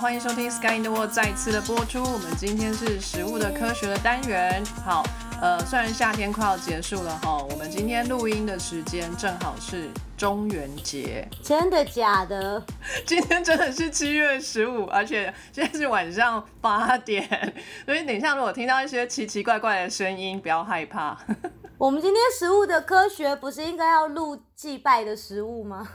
[0.00, 2.02] 欢迎收听《Sky in the World》再次的播出。
[2.02, 4.64] 我们今天是食物的科学的单元。
[4.82, 5.04] 好，
[5.42, 11.28] 呃，虽然夏天快要结束了哈，我们今天录音的时间正好是中元节。
[11.42, 12.64] 真的假的？
[13.04, 17.52] 今天真的是七月十五，而且现在是晚上八点，
[17.84, 21.18] 所以等一下如果听到一些奇奇怪怪的声音，不要害怕。
[21.76, 25.86] 我们今天食物的科学不是应该要录祭拜的食物吗？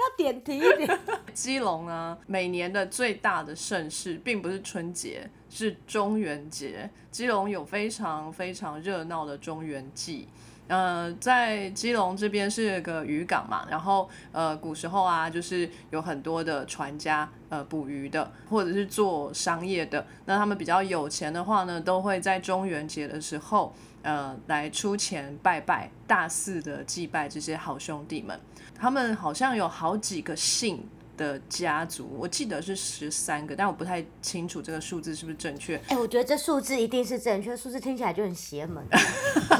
[0.00, 0.98] 要点题一点。
[1.32, 6.88] 基隆呢，每年的最大的盛事并不是春节，是中元节。
[7.10, 10.28] 基隆有非常非常热闹的中元祭。
[10.68, 20.06] 呃，在基隆这边是个渔港嘛，然后呃，古时候啊，就是有很多的船家呃捕鱼的，或者是做商业的。
[20.26, 28.38] 那他们比较有钱的话呢，都会在中元节的时候呃来出钱拜拜，大肆的祭拜这些好兄弟们。
[28.80, 30.82] 他们好像有好几个姓。
[31.20, 35.78] 的家族，我记得是十三个，但我不太清楚这个数字是不是正确。
[35.88, 38.82] 哎，我觉得这数字一定是正确，数字听起来就很邪门。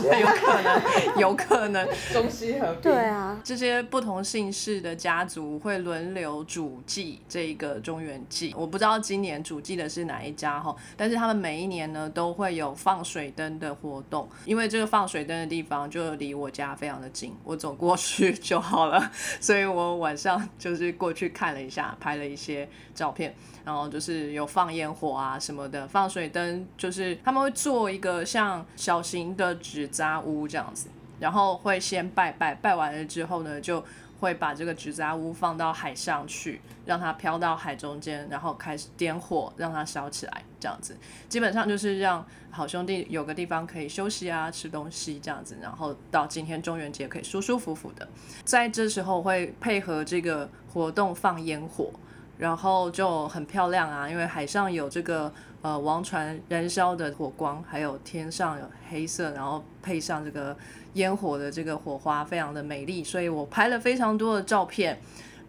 [0.00, 0.82] 有可能，
[1.20, 1.86] 有可能。
[2.14, 2.80] 中西合璧。
[2.84, 8.54] 对啊，这些不同姓氏的家族会轮流主祭这一个中原祭。
[8.56, 21.49] 我不知道今年主祭的是哪一家哈，但是他们每一年呢都会有放水灯的活动，因为这个放水灯的地方就离我家非常的近，我走过去就好了，所以我晚上就是过去看。
[21.50, 23.34] 看了一下，拍了一些照片，
[23.64, 30.86] 然后就是有放烟火啊什么的，放水灯，就是他们会做一个像小型的纸扎屋这样子，
[31.18, 33.84] 然后会先拜拜，拜完了之后呢，就
[34.20, 40.96] 会把这个纸扎屋放到海上去，让它飘到海中间，然后开始点火，让它烧起来，这样子，
[41.28, 48.08] 基本上就是让好兄弟有个地方可以休息啊，吃东西这样子，然后到今天中元节可以舒舒服服的，
[48.44, 50.48] 在这时候会配合这个。
[50.72, 51.90] 活动放烟火，
[52.38, 60.56] 然后就很漂亮啊，因为海上有这个呃王船燃烧的火光，还有天上有黑色，然后配上这个
[60.94, 65.00] 烟火的这个火花，非常的美丽，所以我拍了非常多的照片，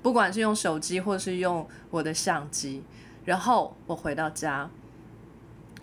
[0.02, 2.84] 不管是用手机或是用我的相机，
[3.26, 4.70] 然后我回到家，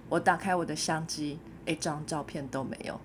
[0.08, 3.00] 我打开我的相机，一张照片都没有，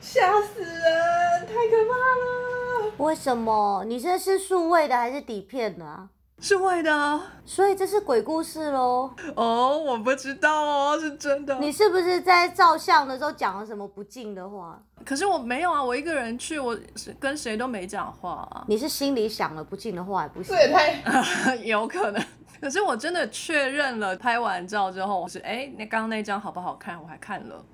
[0.00, 2.92] 吓死人，太可怕了。
[2.98, 3.84] 为什么？
[3.86, 6.08] 你这是数位的还是底片呢啊？
[6.44, 9.10] 数位的，所以这是鬼故事喽。
[9.34, 11.58] 哦，我不知道哦，是真的。
[11.58, 14.78] 你是不是在照相的时候讲了什么不敬的话？
[15.06, 18.62] 可是我没有啊，我一个人去，我是跟谁都没讲话啊。
[18.68, 20.54] 你是心里想了不敬的话，还不行？
[20.54, 22.22] 这也太有可能。
[22.60, 27.00] 可是我真的确认了，拍完照之后，我是哎，那刚刚那张好不好看？
[27.02, 27.64] 我还看了。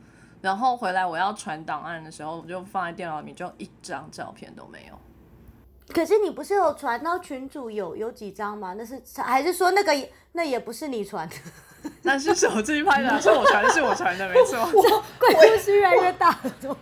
[0.40, 4.96] 然后回来我要传档案的时候，我就放在电脑里面，就一张照片都没有。
[5.92, 8.74] 可是你不是有传到群主有有几张吗？
[8.76, 9.92] 那是还是说那个
[10.32, 11.36] 那也不是你传的？
[12.02, 14.70] 那是手机拍的，是我传的，是我传的，没错。
[15.18, 16.76] 鬼故事越来越大了，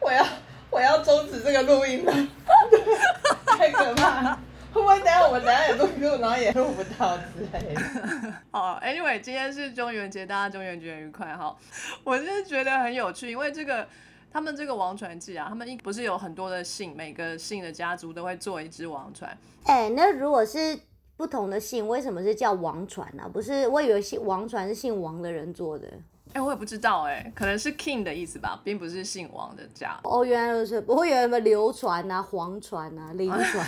[0.00, 0.26] 我要
[0.70, 2.12] 我要终止这个录音了，
[3.46, 4.38] 太可怕了。
[4.72, 7.80] 会不会等下我们等下也录录，然后也录不到之类的？
[8.50, 11.56] 好，Anyway，今天是中元节，大家中元节愉快哈！
[12.02, 13.86] 我真的觉得很有趣，因为这个
[14.34, 19.38] 他们这个王传记啊，他们一不是有很多的姓，每个姓的家族都会做一只王传。
[19.66, 20.76] 哎，那如果是
[21.16, 23.30] 不同的姓，为什么是叫王传呢？
[23.32, 25.88] 不是，我以为姓王传是姓王的人做的。
[26.32, 30.00] 哎，我也不知道哎，可能是 king 的意思吧，并不是姓王的家。
[30.02, 33.64] 哦，原来如此，不会有什么流传啊、黄传啊、灵传，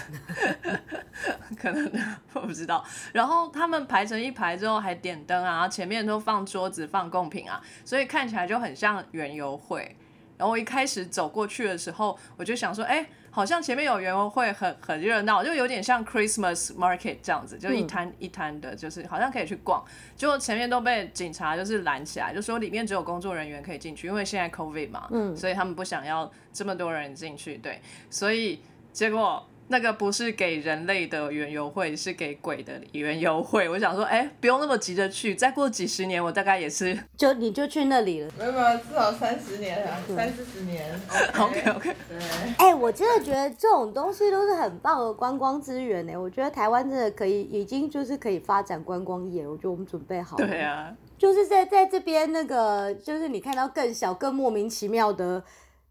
[1.57, 1.89] 可能
[2.33, 2.85] 我不知道。
[3.13, 9.97] 然后他们排成一排之后还点灯啊，前面都放桌子、放贡品啊，所以看起来就很像园游会。
[10.39, 13.07] 然后我一开始走过去的时候，我就想说，哎。
[13.29, 19.85] 好像前面有园会，很很热闹，就有点像 Christmas Market 这样子，就一摊一摊的，就是好像可以去逛。
[20.17, 25.07] 结果前面都被警察就是拦起来，就说里面只有工作人员可以进去，因为现在 COVID 嘛，
[25.37, 27.59] 所以他们不想要这么多人进去。
[27.59, 27.79] 对，
[28.09, 29.47] 所以结果。
[29.69, 33.69] 那个不是给人类的园游会，是给鬼的园游会。
[33.69, 38.31] 我想说，哎，不用那么急着去，再过几十年，我大概也是， 就你就去那里了。
[38.39, 40.85] 没有没有，至少三十年啊，三四十年。
[41.39, 41.95] OK OK。
[42.09, 42.19] 对。
[42.59, 46.17] 哎，我真的觉得这种东西都是很棒的观光资源呢。
[46.17, 49.47] 我觉得台湾真的可以，已经就是可以发展观光业。
[49.47, 50.47] 我觉得我们准备好了。
[50.47, 50.95] 对啊。
[51.19, 55.43] 就是在在这边那个，就是你看到更小、更莫名其妙的。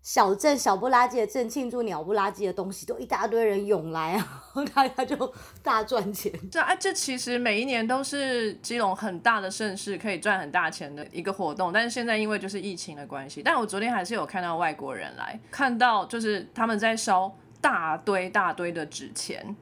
[0.05, 4.43] 小镇小不拉几的镇庆祝鸟不拉几的东西，都一大堆人涌来啊，
[4.75, 6.31] 大家就大赚钱。
[6.51, 11.73] 这啊，这其实每一年都是基隆很大的盛事，可以赚很大钱的一个活动。
[11.73, 19.55] 但是现在因为就是疫情的关系，但我昨天还是有看到外国人来看到，就是他们在烧大堆大堆的纸钱，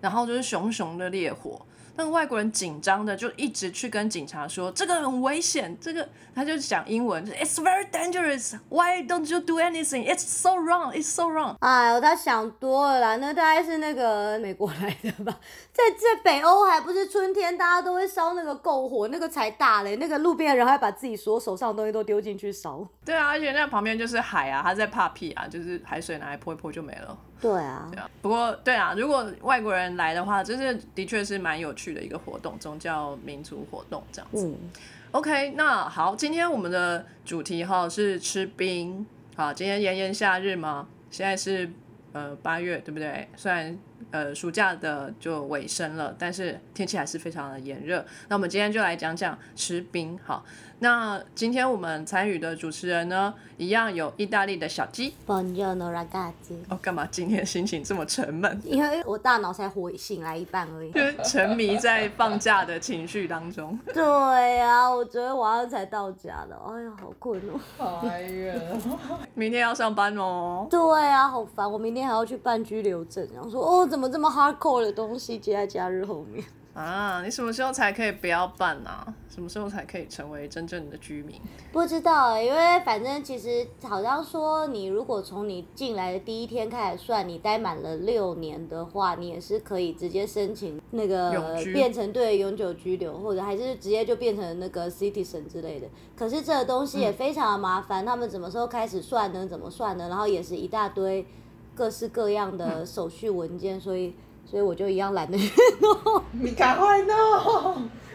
[0.00, 1.60] 然后就是熊熊的烈火。
[2.00, 8.58] 那个外国人紧张的就一直去跟警察说这个很危险，这个他就讲英文，It's very dangerous.
[8.70, 10.10] Why don't you do anything?
[10.10, 10.94] It's so wrong.
[10.94, 11.56] It's so wrong.
[11.60, 15.38] 哎呦，他想多了啦，那大概是那个美国来的吧，
[15.74, 22.88] 在在北欧还不是春天，大家都会烧那个篝火，那个才大嘞，那个路边的人还把自己所有手上的东西都丢进去烧。
[23.04, 27.18] 对啊，而且那旁边就是海啊，他在怕屁啊，就是海水拿来泼一泼就没了。
[27.40, 34.46] 对啊对，啊，不过对啊，如果外国人来的话，就是的确是蛮有趣的一个活动，宗教民族活动这样子。
[34.46, 34.70] 嗯
[35.12, 39.06] ，OK，那好，今天我们的主题哈是吃冰。
[39.36, 41.70] 好，今天炎炎夏日嘛，现在是
[42.12, 43.26] 呃八月，对不对？
[43.36, 43.78] 虽然
[44.10, 48.04] 呃暑假的就尾声了，但是天气还是非常的炎热。
[48.28, 50.18] 那我们今天就来讲讲吃冰。
[50.24, 50.44] 好，
[50.82, 55.14] 那今天我们参与的主持人呢，一样有意大利的小鸡。
[55.26, 58.58] Buongiorno ragazzi，哦，干嘛今天心情这么沉闷？
[58.64, 60.90] 因为我大脑才活醒来一半而已。
[60.96, 63.78] 就是沉迷在放假的情绪当中。
[63.92, 67.60] 对呀、我昨天晚上才到家的，哎呀，好困哦。
[67.76, 68.98] 好哀怨哦。
[69.34, 70.66] 明天要上班哦。
[70.70, 71.70] 对啊，好烦！
[71.70, 76.42] 我明天还要去办居留证，然后说哦，怎么这么 hardcore 的东西接在假日后面？
[76.80, 79.06] 啊，你什么时候才可以不要办啊？
[79.28, 81.38] 什么时候才可以成为真正的居民？
[81.72, 95.86] 不知道欸，因为反正其实好像说，你如果从你进来的第一天开始算，你待满了六年的话，你也是可以直接申请那个变成对永久居留，或者还是直接就变成那个 citizen 之类的。
[96.16, 99.46] 可是这个东西也非常的麻烦，他们什么时候开始算呢？
[99.46, 100.08] 怎么算呢？
[100.08, 101.26] 然后也是一大堆
[101.74, 104.14] 各式各样的手续文件，所以
[104.50, 105.48] 所以我就一样懒得去
[105.80, 107.14] 弄，你赶快弄！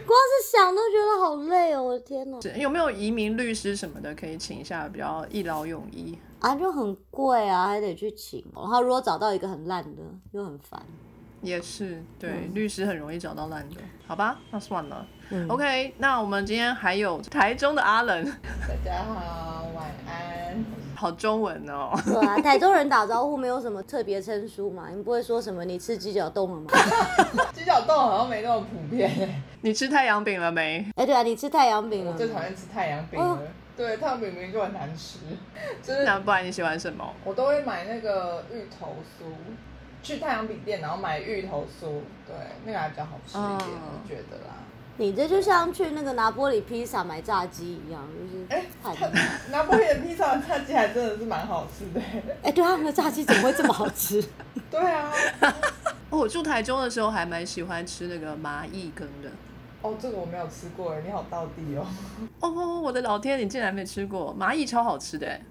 [0.06, 1.82] 光是想都觉得好累哦！
[1.82, 2.38] 我的天哪！
[2.58, 6.20] 有没有移民律师什么的可以请一下，比较一劳永逸？
[6.40, 8.44] 啊，就很贵啊，还得去请。
[8.54, 10.02] 然后如果找到一个很烂的，
[10.34, 10.86] 又很烦。
[11.46, 14.40] 也是，对，律师很容易找到烂的，好吧？
[14.52, 15.06] 那算了。
[15.30, 20.66] 嗯 OK，那我们今天还有台中的阿冷，大家好，晚安。
[20.96, 21.92] 好中文哦。
[22.06, 26.70] 对啊，台中人打招呼没有什么特别称呼嘛，你不会说什么你吃鸡脚冻了吗？
[27.54, 30.86] 鸡脚冻好像没那么普遍欸你吃太阳饼了没？
[30.96, 32.12] 哎、对啊，你吃太阳饼了？
[32.12, 33.40] 我最讨厌吃太阳饼了。
[33.76, 35.18] 对，太阳饼明明就很难吃，
[35.82, 37.04] 就是那不然你喜欢什么？
[37.26, 39.26] 我都会买那个芋头酥，
[40.06, 41.88] 去太阳饼店然后买芋头酥，
[42.28, 44.54] 对，那个还比较好吃一点，嗯我觉得啦。
[44.98, 49.12] 你这就像去那个拿玻里披萨买炸鸡一样，就是哎太
[49.52, 52.00] 拿破仑披萨炸鸡还真的是蛮好吃的。
[52.44, 54.24] 哎、对他们的炸鸡怎么会这么好吃？
[54.72, 55.12] 对啊，
[56.12, 59.30] 哦，我住台中的时候还蛮喜欢吃那个麻意羹的。
[59.82, 61.86] 哦，这个我没有吃过哎，你好到地哦。
[62.40, 65.42] 哦，我的老天，你竟然没吃过麻意，超好吃的耶，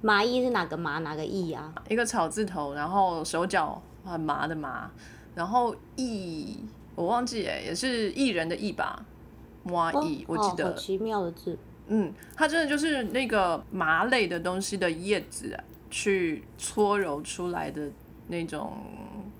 [0.00, 1.72] 麻意是哪个麻哪个意啊？
[1.88, 4.90] 一个草字头，然后手脚很麻的麻，
[5.34, 6.58] 然后艺
[6.94, 9.04] 我忘记哎，也是艺人的艺吧，
[9.64, 11.56] 麻艺、我记得，奇妙的字。
[11.88, 17.88] 嗯，它真的就是那个麻类的东西的叶子啊，去搓揉出来的
[18.26, 18.72] 那种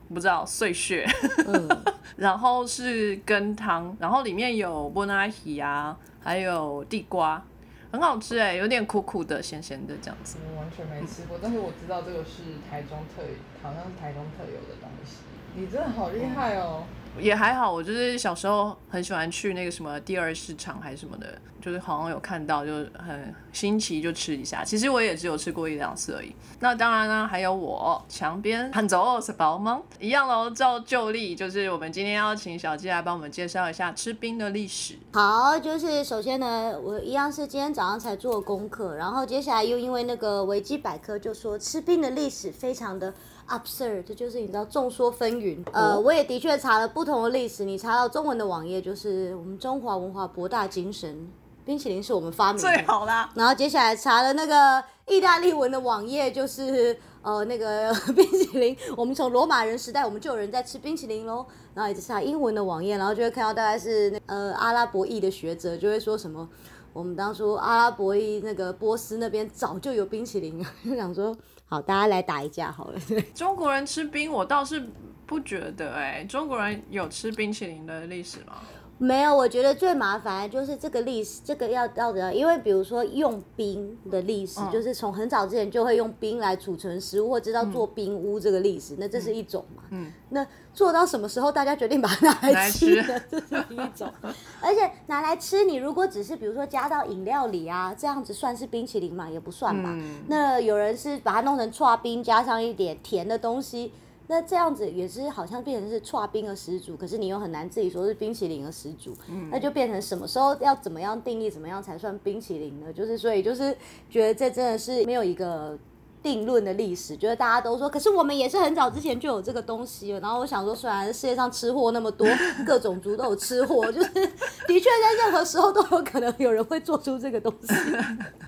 [0.08, 1.06] 不知道碎屑，
[1.46, 1.68] 嗯，
[2.16, 7.44] 然后是羹汤，然后里面有波纳喜啊，还有地瓜，
[7.90, 10.36] 很好吃哎，有点苦苦的、咸咸的这样子。
[10.44, 13.22] 我完全没吃过，但是我知道这个是台中特，
[13.62, 15.16] 好像是台中特有的东西。
[15.54, 16.84] 你真的好厉害哦！
[17.20, 24.64] 也还好，我就是小时候很喜欢去那个什么第二市场还是什么的，就是好像有看到，就很新奇就吃一下。
[24.64, 26.34] 其实我也只有吃过一两次而已。
[26.60, 29.80] 那当然呢，还有我墙边很走是宝吗？
[29.98, 34.94] 一样喽，照旧例，就是我们今天要请小鸡来帮我们介绍一下吃冰的历史。
[35.12, 43.12] 好，就是首先呢，我一样是今天早上才做功课，然后接下来又因为那个维基百科就说吃冰的历史非常的
[43.48, 45.58] absurd，就是你知道众说纷纭。
[45.72, 51.28] 呃，我也的确查了不同的历史，你查到中文的网页就是我们中华文化博大精深，
[51.64, 52.68] 冰淇淋是我们发明的。
[52.68, 61.44] 最好啦，然后接下来查了那个意大利文的网页，就是呃那个 冰淇淋，我们从罗马人时代我们就有人在吃冰淇淋喽。
[61.74, 66.48] 然后一直查英文的网页，然后就会看到大概是那呃阿拉伯裔的学者就会说什么，
[66.92, 71.36] 我们当初阿拉伯裔那个波斯那边早就有冰淇淋了， 就想说
[71.68, 73.00] 好大家来打一架好了。
[73.34, 74.88] 中国人吃冰，我倒是
[75.26, 78.62] 不觉得哎、中国人有吃冰淇淋的历史吗？
[78.98, 89.84] 没有，我觉得最麻烦的就是这个历史，这个要要的，因为比如说用冰的历史，嗯就是从很早之前就会用冰来储存食物，或知道做冰屋这个历史，那这是一种嘛。
[89.90, 93.20] 嗯，那做到什么时候大家决定把它拿 拿来来吃吃呢？
[93.30, 94.12] 这是一种。
[94.60, 99.30] 而且拿来吃，你如果只是比如说加到饮料里啊，这样子算是冰淇淋嘛？
[99.30, 99.90] 也不算吧。
[99.92, 103.92] 嗯那有人是把它弄成刨冰，加上一点甜的东西。
[104.30, 109.16] 那这样子也是好像变成是串冰的始祖，可是你又很难自己说是冰淇淋的始祖，
[109.50, 112.92] 那就变成什么时候要怎么样定义，怎么样才算冰淇淋呢？
[112.92, 113.74] 就是所以就是
[114.10, 115.78] 觉得这真的是没有一个
[116.22, 120.20] 定论的历史，觉得大家都说，可是我们也是很早之前就有这个东西了。
[120.20, 122.26] 然后我想说，虽然世界上吃货那么多，
[122.66, 127.72] 各种族都有吃货，就是的确在任何时候都有可能有人会做出这个东西。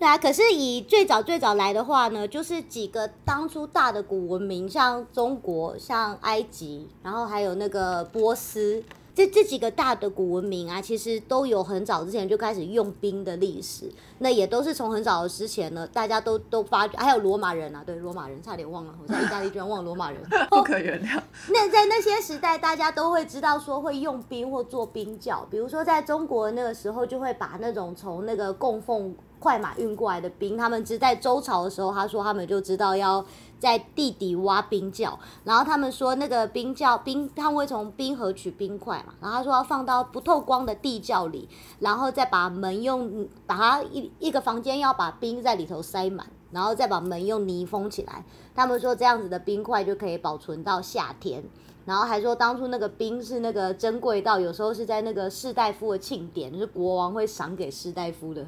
[0.00, 8.82] 对啊，可是以最早最早来的话呢，就是几个当初大的古文明，像中国、像埃及，然后还有那个波斯，
[9.14, 13.92] 这这几个大的古文明啊，其实都有很早之前就开始用兵的历史。
[14.20, 21.20] 那也都是从很早的之前呢，大家都都发觉，还有罗马人啊，对，罗马人差点忘了，我在意大利居然忘了罗马人， 不可原谅。
[21.52, 29.14] 那在那些时代，大家都会知道说会用兵或做兵教，比如说在中国那个时候，就会把那种从那个供奉。
[29.40, 33.24] 快马运过来的兵，他们只在周朝的时候，他说他们就知道要
[33.58, 41.48] 在地底挖冰窖，然后他们说那个冰窖冰，他们会从冰河取冰块嘛，然后他说要放到不透光的地窖里，
[41.80, 51.42] 然后再把门用把它一一个房间要把冰在里头塞满，然后再把门用泥封起来，他们说这样子的冰块就可以保存到夏天。
[51.84, 58.44] 然后还说，当初那个冰是那个珍贵到有时候是在那个士大夫的庆典，就是国王会赏给士大夫的，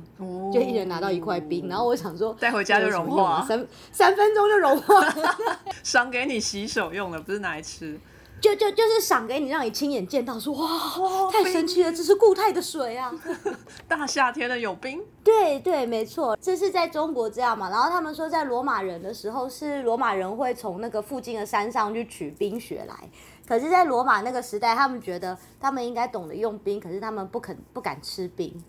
[0.52, 1.68] 就一人拿到一块冰。
[1.68, 5.14] 然后我想说，带回家就融化， 三三分钟就融化，
[5.82, 7.98] 赏给你洗手用的，不是拿来吃。
[8.42, 13.14] 就就就是赏给你，让你亲眼见到，说哇，太神奇了，这是固态的水啊！
[13.86, 15.00] 大夏天的有冰？
[15.22, 17.70] 对对，没错，这是在中国这样嘛。
[17.70, 23.08] 然后他们说，在罗马人的时候，是罗马人会从那个附近的山上去取冰雪来。
[23.46, 28.60] 可是，在罗马那个时代，他们觉得他们应该懂得用冰，可是他们不肯不敢吃冰，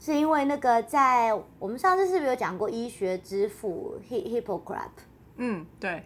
[0.00, 5.04] 是因为那个在我们上次是不是有讲过医学之父 Hippocrates？
[5.36, 6.02] 嗯，对。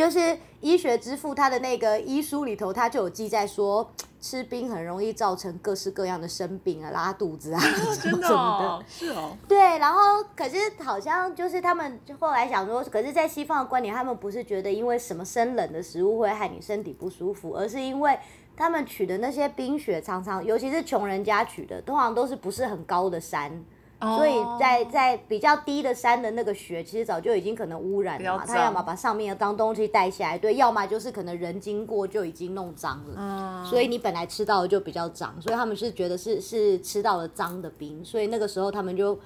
[0.00, 3.86] 就是医学之父，他的那个医书里头，他就有记载说，
[4.18, 7.60] 吃冰很容易造成各式各样的生病啊，拉肚子啊，
[8.02, 9.58] 真的哦，是哦，对。
[9.76, 10.00] 然后，
[10.34, 18.18] 可是好像就是他们后来想说，可是，在西方的观点，他们不是觉得因为什么生冷的食物会害你身体不舒服，而是因为
[18.56, 23.62] 他们取的那些冰雪，常常尤其是穷人家取的，通常都是不是很高的山。
[24.00, 28.44] 所以在在比较低的山的那个雪，其实早就已经可能污染了嘛。
[28.46, 33.14] 它要么把上面的脏东西带下来，对，要么就是可能人经过就已经弄脏了。
[33.18, 33.64] 嗯。
[33.66, 39.18] 所以你本来吃到的就比较脏，所以他们是觉得是是吃到了脏的冰，所以那个时候他们就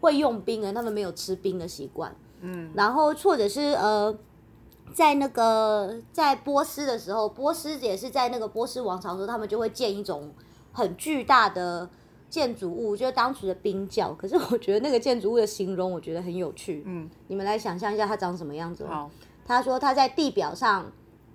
[0.00, 2.10] 会用冰，而他们没有吃冰的习惯。
[2.40, 2.70] 嗯。
[2.74, 4.16] 然后或者是呃，
[4.94, 10.32] 在那个在波斯的时候，波斯也是在那个波斯王朝的时候，他们就会建一种
[10.72, 11.90] 很巨大的。
[12.34, 16.82] 建筑物就是当时的冰窖，可是我觉得那个建筑物的形容我觉得很有趣。
[16.84, 18.84] 嗯，你们来想象一下它长什么样子。
[18.88, 19.08] 好，
[19.46, 20.90] 他说它在地表上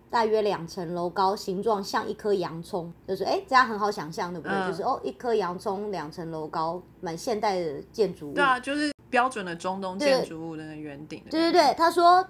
[0.10, 2.92] 大约两层楼高，形状像一颗洋葱。
[3.08, 4.68] 就是哎，这样很好想象，对不对？
[4.68, 8.34] 就是哦，一颗洋葱两层楼高，蛮现代的建筑物。
[8.34, 11.24] 对啊，就是标准的中东建筑物的那圆顶。
[11.32, 12.28] 对对对，他说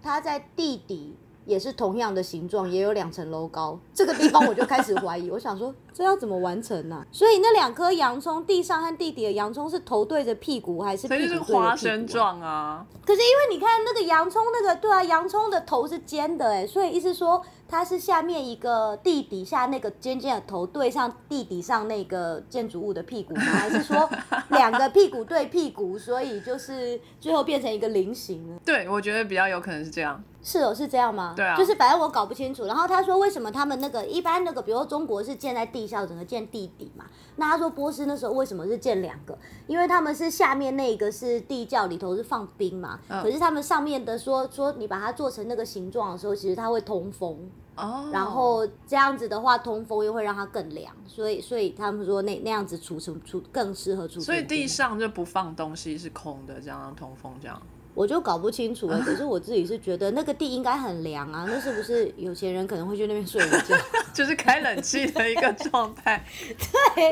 [0.00, 1.16] 他在地底。
[1.46, 3.78] 也是同样的形状，也有两层楼高。
[3.94, 7.02] 这个地方我就开始怀疑， 我想说这要怎么完成呢？
[7.10, 11.58] 所以那两颗洋葱，地上和地底的洋葱是头对着屁股，还是屁股对着屁股？
[11.58, 12.84] 花生状啊！
[13.06, 23.42] 可是因为你看那个洋葱，那个对啊，洋葱的头是尖的，哎，所以意思说它是下面一个地底下那个尖尖的头对上地底上那个建筑物的屁股吗？
[23.42, 24.08] 还是说
[24.50, 28.60] 两个屁股对屁股，所以就是最后变成一个菱形了？
[28.64, 30.22] 对，我觉得比较有可能是这样。
[30.42, 31.34] 是哦，是这样吗？
[31.36, 32.66] 对啊，就是反正我搞不清楚。
[32.66, 37.04] 然后他说，为什么他们那个一般那个，比如说中国是建在地下，整个建地底嘛。
[37.36, 39.38] 那他说波斯那时候为什么是建两个？
[39.66, 42.98] 因为他们是下面那个是地窖，里头是放冰嘛。
[43.08, 43.22] 嗯。
[43.22, 47.38] 可是他们上面的说说你把它做成那个形状的时候，其实它会通风。
[47.76, 48.08] 哦。
[48.12, 54.24] 然后这样子的话，通风又会让它更凉，所以所以他们说那那样子储存储更适合储存。
[54.24, 57.60] 所以地上就不放东西是空的，这样通风这样。
[57.96, 63.74] 我就搞不清楚了， 可是我自己是觉得那个地应该很凉啊，那是不是有钱人可能会去那边睡午觉？
[64.12, 66.22] 就是开冷气的一个状态。
[66.46, 67.04] 对，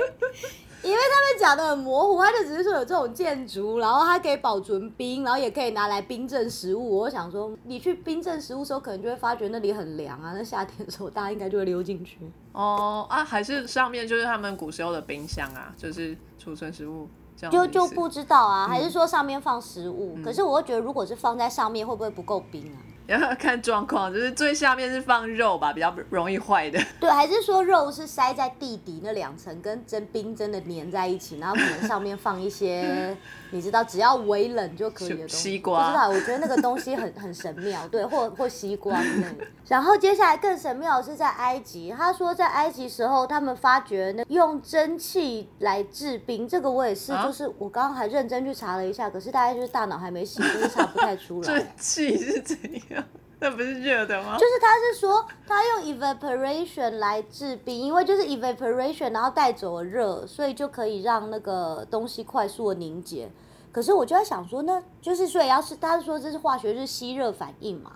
[0.83, 6.99] 因为他们讲的很模糊，他就只是说有这种建筑，然后它可以保存冰，然后也可以拿来冰镇食物。
[6.99, 10.35] 我想说，你去冰镇食物的时候，可能就会发觉那里很凉啊。
[10.35, 12.19] 那夏天的时候，大家应该就会溜进去。
[12.53, 17.09] 哦啊，还是上面就是他们古时候的冰箱啊，就是储存食物。
[17.37, 20.17] 就就不知道啊，还是说上面放食物？
[20.25, 22.79] 可是我会觉得，如果是放在上面，会不会不够冰啊？
[23.07, 26.81] 要看状况，就是最下面是放肉吧，比较容易坏的。
[27.01, 33.17] 对，还是说肉是塞在地底那两层，跟真冰真的粘在一起，然后可能上面放一些
[33.51, 35.37] 你知道只要微冷就可以的东西。
[35.37, 39.47] 西瓜不知道，我觉得那个东西很很神妙，对，或或西瓜之类的。
[39.69, 51.47] 然后接下来更神妙的是在埃及，他说在埃及时候他们发觉那用蒸汽来制冰，这个我也是，啊就是我刚刚还认真去查了一下，可是大概就是大脑还没醒，就是查不太出来。
[51.49, 52.59] 蒸汽是怎
[52.91, 52.94] 样？
[53.41, 54.39] 那不是热的吗？
[54.39, 63.31] 就是他是说他用 evaporation 来制冰，因为就是 evaporation，然后带走了热，所以就可以让那个东西快速的凝结。
[63.71, 67.93] 可是我就在想说，那就是所以要是他是说这是化学是吸热反应嘛？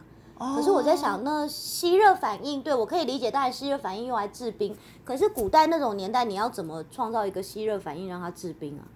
[0.55, 4.76] 可是我在想，那吸热反应，对我可以理解，当然吸热反应用来制冰。
[5.05, 8.87] 可是古代那种年代，你要怎么创造一个吸热反应让它制冰啊？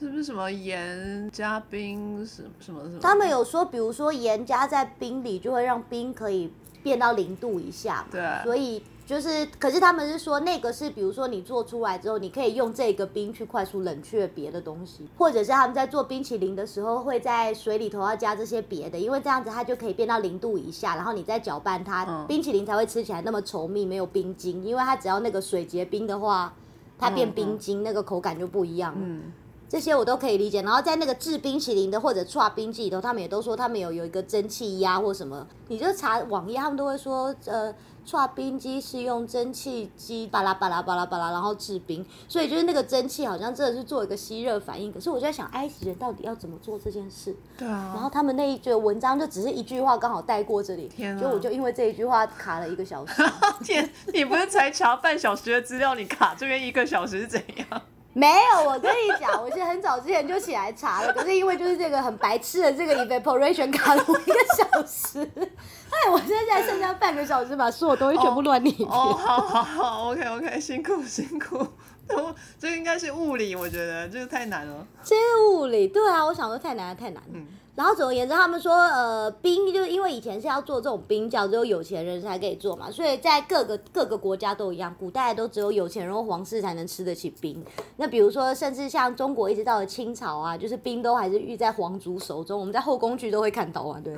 [0.00, 2.98] 是不是什么盐加冰什么什么什么？
[3.02, 6.50] 他们有说，比如说盐加在冰里，就会让冰可以
[6.82, 8.06] 变到零度以下嘛。
[8.10, 26.54] 对所以就是，可是他们是说那个是，比如说你做出来之后，你可以用这个冰去快速冷却别的东西，或者是他们在做冰淇淋的时候，会在水里头要加这些别的，因为这样子它就可以变到零度以下，然后你再搅拌它，嗯冰淇淋才会吃起来那么稠密，没有冰晶，因为它只要那个水结冰的话，
[26.98, 29.00] 它变冰晶，那个口感就不一样了。
[29.02, 29.32] 嗯，
[29.70, 30.60] 这些我都可以理解。
[30.62, 37.72] 然后在那个制冰淇淋的或者串冰机里头，他们也都说他们有有一个蒸汽压或什么，你就查网页，他们都会说，呃，
[38.04, 44.92] 串冰机是用蒸汽机巴拉巴拉巴拉巴拉，然后制冰，所以就是那个蒸汽好像真的是做一个吸热反应。
[44.92, 47.32] 可是我就在想，埃及人到底要怎么做这件事？
[47.56, 47.92] 对啊。
[47.94, 53.22] 然后他们那一句文章就只是一句话，刚好带过这里，天啊就我就因为这一句话卡了一个小时。
[53.62, 57.82] 天，你不是才查半小时的资料，你卡这边一个小时是怎样？
[58.12, 68.90] 没有，我跟你讲，我是很早之前就起来查了，可是因为就是这个很白痴的这个 evaporation 卡了我一个小时，哎，我现在剩下半个小时把所有东西全部乱念一遍。
[68.90, 71.66] 哦，好好好，OK OK，辛苦辛苦。
[72.08, 74.84] 我这个应该是物理，我觉得这个太难了。
[75.04, 77.28] 这是物理，对啊，我想说太难了，太难了。
[77.34, 87.64] 嗯然后总而言之，他们说，呃，冰就是因为以前是要做这种冰窖，只有有钱人才可以做嘛，所以在各个各个国家都一样，古代都只有有钱人或皇室才能吃得起冰。
[87.96, 94.14] 那比如说，甚至像中国一直到了清朝啊，就是冰都还是御在皇族手中，我们在后宫剧都会看到啊，对。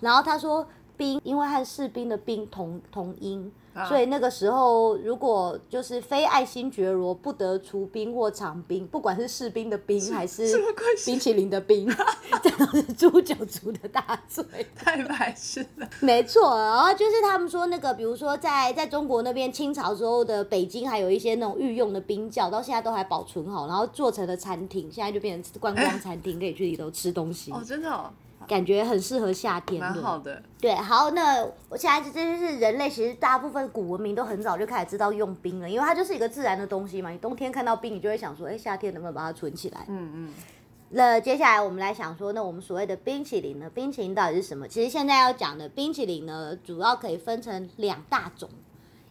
[0.00, 10.46] 然后他说，冰因为和士兵的兵同同音，啊所以那个时候如果就是非爱新觉罗不得除冰或长冰，不管是士兵的兵还是
[11.04, 11.86] 冰淇淋的冰，
[12.42, 14.44] 这都是诛九族的大罪。
[14.74, 15.88] 太白痴了。
[16.00, 28.10] 没错，然后就是他们说那个，比如说在在中国那边清朝时候的北京，还有一些那种御用的冰窖，到现在都还保存好，然后做成了餐厅，现在就变成观光餐厅，可以去里头吃东西，哦，真的哦，
[28.46, 29.80] 感觉很适合夏天。
[29.80, 30.42] 对蛮好的。
[30.60, 37.10] 对，好，那我现在这就是人类，其实大部分古文明都很早就开始知道用冰了，因为它就是一个自然的东西嘛。
[37.10, 39.84] 你冬天看到冰，你就会想说，哎，夏天能不能把它存起来？
[39.88, 40.34] 嗯嗯，
[40.90, 43.68] 那接下来我们来想说，那我们所谓的冰淇淋呢？
[43.70, 44.66] 冰淇淋到底是什么？
[44.66, 48.48] 其实现在要讲的冰淇淋呢，主要可以分成两大种，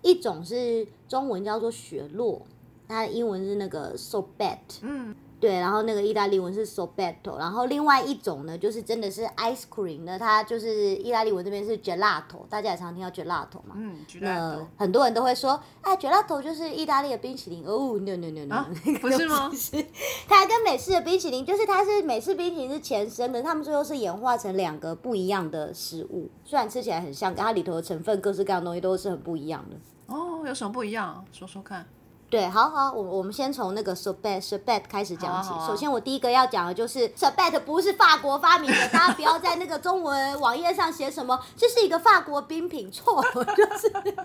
[0.01, 2.41] 一种是中文叫做雪落，
[2.87, 5.15] 它的英文是那个 sorbet，嗯，
[5.45, 13.75] 对，然后那个意大利文是 sorbetto，然后另外一种呢，就是真的是 ice cream 呢，它就是意大利文这边是 gelato，大家也常听到 gelato 嘛。
[13.75, 17.63] 嗯，居那然很多人都会说，哎，gelato 就是意大利的冰淇淋。
[17.63, 18.67] 哦，no no no no，、啊
[18.99, 19.86] 不是吗是，
[20.27, 29.77] 它跟美式的冰淇淋，就是它是美式冰淇淋是前身的，他们最后是演化成两个不一样的食物，虽然吃起来很像，但它里头的成分各式各样的东西都是很不一样的。
[30.08, 31.23] 哦，有什么不一样？
[31.31, 31.86] 说说看。
[32.27, 35.49] 对，好好，我我们先从那个 sorbet sorbet 开始讲起。
[35.49, 44.15] 好啊好啊首先，我第一个要讲的就是 sorbet 不是法国发明的，大家不要在那个中文网页上写什么这是一个法国冰品，错了，就是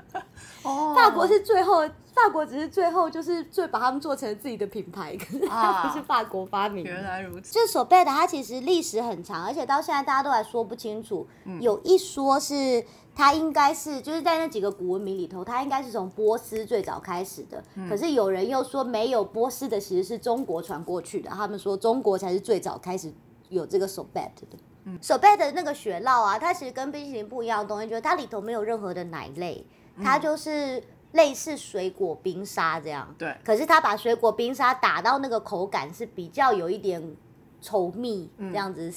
[0.62, 1.88] 哦法国是最后，
[2.24, 6.90] 法国只是最后就是最把他们做成自己的品牌，可是不是法国发明的。
[6.90, 7.52] 原来如此。
[7.52, 11.26] 这手背的它其实历史很长，而且到现在大家都还说不清楚。
[11.60, 17.62] 有一说是它应该是就是在那几个古文明里头，它应该是从波斯最早开始的。
[17.88, 21.30] 可是有人又说没有波斯的，其实是中国传过去的。
[21.30, 23.12] 他们说中国才是最早开始
[23.48, 24.58] 有这个手背的。
[25.00, 29.64] 手背的那个雪酪啊，它其实跟冰淇淋不一样的东西，就是它里头没有任何的奶类，
[30.02, 33.14] 它就是类似水果冰沙这样。
[33.18, 37.16] 对，可是他把水果冰沙打到那个口感是比较有一点
[37.62, 38.92] 稠密，这样子、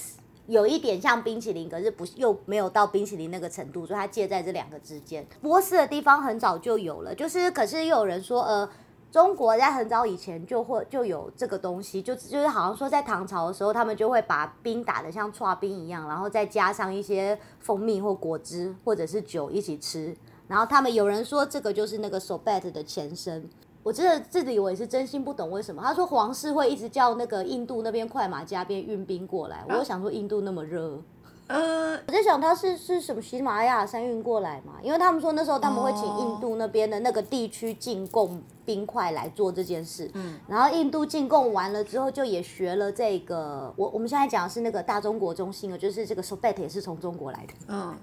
[0.47, 5.25] 有一点像冰淇淋，可是不又没有到冰淇淋那个程度，所以它介在这两个之间。
[5.41, 8.69] 波斯的地方很早就有了，就是可是又有人说，呃，
[9.11, 20.15] 中国在很早以前就会就有这个东西，就就是好像说在唐朝的时候，他们就会把冰打得像刨冰一样，然后再加上一些蜂蜜或果汁或者是酒一起吃。
[20.47, 23.49] 然后他们有人说这个就是那个 sorbet 的前身。
[23.81, 25.83] 我真的这里我也是真心不懂为什么。
[25.83, 31.01] 他说皇室会一直叫那个印度那边快马加鞭运兵过来，我就想说印度那么热。
[31.47, 34.75] 呃， 我在想他是是什么喜马拉雅山运过来嘛？
[34.81, 43.73] 因为他们说那时候他们会请印度那边的那个地区进贡冰块来做这件事，嗯，然后印度进贡完了之后，就也学了这个。
[43.75, 47.97] 我我们现在讲的是那个大中国中心啊，就是这个 sorbet 也是从中国来的，嗯，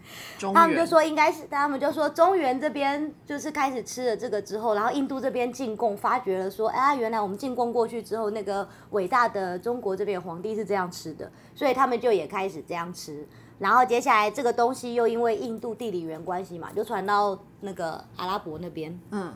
[0.55, 13.27] 他们就说应该是，他们就说中原这边就是开始吃了这个之后，然后印度这边进贡，发觉了说，哎呀，原来我们进贡过去之后，那个伟大的中国这边皇帝是这样吃的，所以他们就也开始这样吃。
[13.59, 19.31] 然后接下来这个东西又因为印度地理缘关系嘛，就传到那个阿拉伯那边，嗯，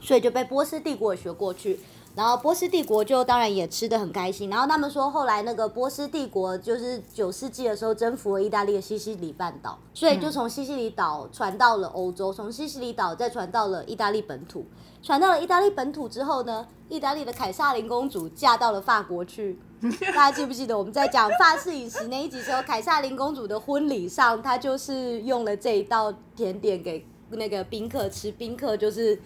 [0.00, 1.80] 所以就被波斯帝国也学过去。
[2.14, 4.50] 然后波斯帝国就当然也吃的很开心。
[4.50, 14.64] 然后他们说，后来那个波斯帝国就是九世纪的时候征服了意大利的西西里半岛，所以就从西西里岛传到了欧洲，从西西里岛再传到了意大利本土。
[15.00, 19.56] 传到了意大利本土之后呢，意大利的凯撒琳公主嫁到了法国去。
[20.12, 29.16] 大家记不记得我们在讲法式饮食那一集时候，凯撒琳公主的婚礼上，她就是用了这一道甜点给那个宾客吃，宾客就是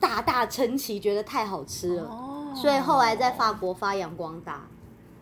[0.00, 4.66] 大大称奇，觉得太好吃了，哦，所以后来在法国发扬光大。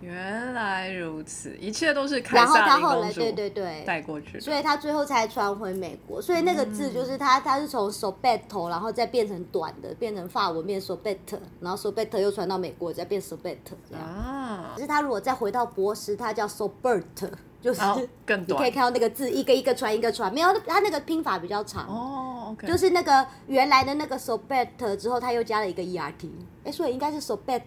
[0.01, 11.19] 原来如此，一切都是凯然后撒她后来对对对，带过去，所以他最后才传回美国，所以那个字就是他，他是从 sorbet 然后再变成短的，变成法文变 sorbet，
[11.61, 13.57] 然后 sorbet 又传到美国，再变 sorbet
[13.91, 14.07] 这样。
[14.07, 14.71] 啊。
[14.77, 17.03] 可，是他如果再回到博士，他叫 sorbet，
[17.61, 17.81] 就是
[18.25, 18.47] 更短。
[18.47, 26.29] 你可以看到那个字一个一个传一个传，没有他那个拼法比较长，哦，OK，就是那个原来的那个 sorbet 之后，他又加了一个 ert，
[26.65, 27.63] 哎，所以应该是 sorbet。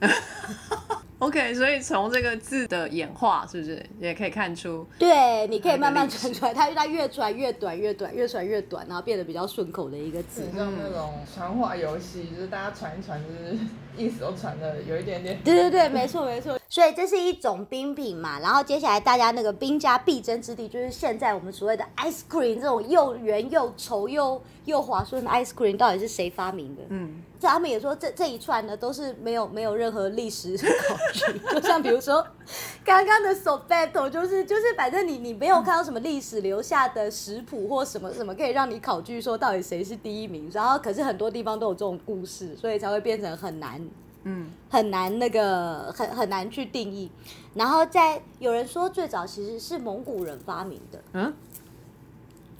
[1.18, 4.86] OK，所以从这个字的演化，是不是也可以看出？
[4.96, 10.44] 对，你可以慢慢传出来，它它越传越短，越短越传越短，然后变得比较顺口的一个字。
[10.54, 13.58] 像那种传话游戏，就是大家传一传，就是
[13.98, 15.38] 意思都传的有一点点。
[15.44, 16.58] 对对对，没错没错。
[16.68, 26.82] 所以这是一种冰品嘛，然后接下来大家那个兵家必争之地，就是现在我们所谓的 ice cream 这种又圆又稠又又滑顺的 ice cream，到底是谁发明的？
[26.90, 32.24] 嗯，这他们也说这这一串呢都是没有没有任何历史考据，就像比如说
[32.84, 43.80] 刚刚的 so battle 就是就是反正你你没有看到什么历史留下的食谱或什么什么可以让你考据说到底谁是第一名，然后可是很多地方都有这种故事，所以才会变成很难
[44.24, 47.10] 嗯，很难那个很很难去定义。
[47.54, 51.34] 然后在有人说最早其实是蒙古人发明的，嗯，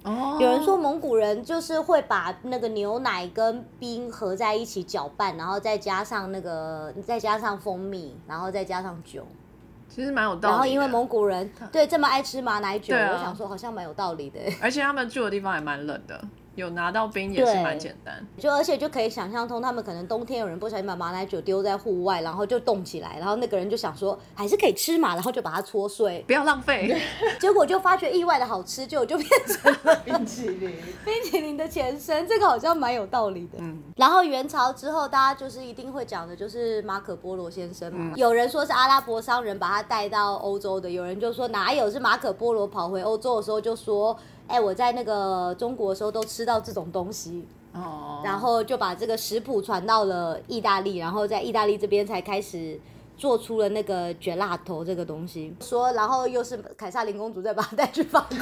[0.05, 9.27] 哦，有人说蒙古人就是会把那个牛奶跟冰合在一起搅拌，然后再加上那个再加上蜂蜜，然后再加上酒。
[9.89, 10.53] 其实蛮有道理。
[10.53, 14.39] 然后因为蒙古人对这么爱吃马奶酒，啊我想说好像蛮有道理的。
[14.61, 16.23] 而且他们住的地方还蛮冷的，
[16.61, 18.27] 有拿到冰也是对蛮简单。
[18.37, 27.01] 就而且就可以想象通，他们可能冬天有人不小心把马奶酒丢在户外，然后就冻起来，然后那个人就想说还是可以吃嘛，然后就把它搓碎， 不要浪费，
[27.41, 33.59] 结果就发觉意外的好吃，就就变成了冰淇淋，冰淇淋的前身，这个好像蛮有道理的。
[33.59, 38.13] 嗯，然后元朝之后，大家就是一定会讲的，就是马可波罗先生嘛。
[38.17, 44.17] 有人说是阿拉伯商人把他带到欧洲的，有人就说哪有是马可波罗跑回欧洲的时候就说，
[44.49, 52.81] 哎，我在那个中国的时候都吃到这种东西，哦，然后就把这个食谱传到了意大利，然后在意大利这边才开始。
[53.19, 58.39] 做出了那个卷辣头这个东西，说，然后又是凯撒琳公主再把它带去法国，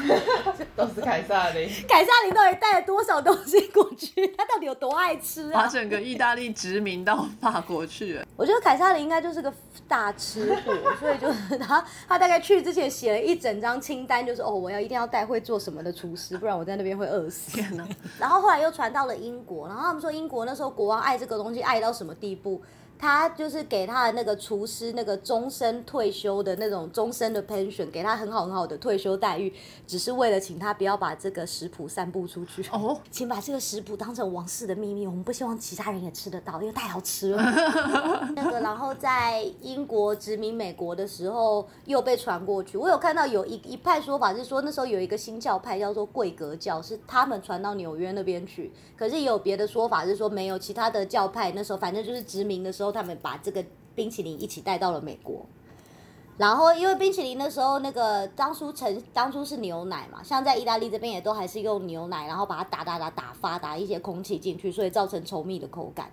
[0.76, 1.66] 都是凯撒琳。
[1.88, 4.26] 凯撒琳到底带了多少东西过去？
[4.36, 5.62] 他到底有多爱吃啊？
[5.62, 8.26] 把整个意大利殖民到法国去了。
[8.36, 9.50] 我觉得凯撒琳应该就是个
[9.88, 17.58] 大吃货， 所以就是他，他大概去之前写了一整张清单，就是哦，我要一定要带会做什么的厨师，不然我在那边会饿死。
[18.18, 22.60] 然后后来又传到了英国，然后他们说英国那时候国王爱这个东西爱到什么地步？
[22.98, 29.52] 他就是给他的那个厨师那个终身退休的那种终身的 pension，给他很好很好的退休待遇，
[29.86, 32.62] 只是为了请他不要把这个食谱散布出去。
[32.72, 37.42] 哦，请把这个食谱当成王室的秘密，我们不希望其他人也吃得到，因为太好吃了。
[38.34, 42.78] 那个，然后在英国殖民美国的时候又被传过去。
[42.78, 48.72] 我有看到有一一派说法是说，那时候有一个新教派叫做贵格教，是他们传到纽约那边去。
[48.96, 55.46] 可是也有别的说法是说，没有其他的教派，那时候反正就是殖民的时候，他们把这个冰淇淋一起带到了美国。
[56.38, 66.10] 然后，因为冰淇淋的时候，那个当初成当初是牛奶嘛，像在意大利这边也都还是用牛奶，然后把它打打打打发，打一些空气进去，所以造成稠密的口感。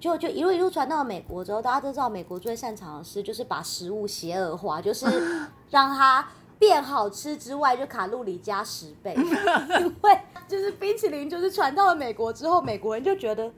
[0.00, 5.06] 就就一路一路传到了美国之后，大家都知道美国最擅长的事就是把食物邪恶化，就是
[5.70, 9.14] 让它变好吃之外，就卡路里加十倍。
[9.78, 13.48] 因为就是冰淇淋，就是传到了美国之后，美国人就觉得，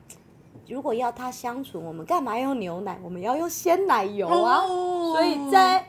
[0.68, 2.98] 如果要它相存，我们干嘛要用牛奶？
[3.02, 4.60] 我们要用鲜奶油啊！
[4.66, 5.86] 哦所以在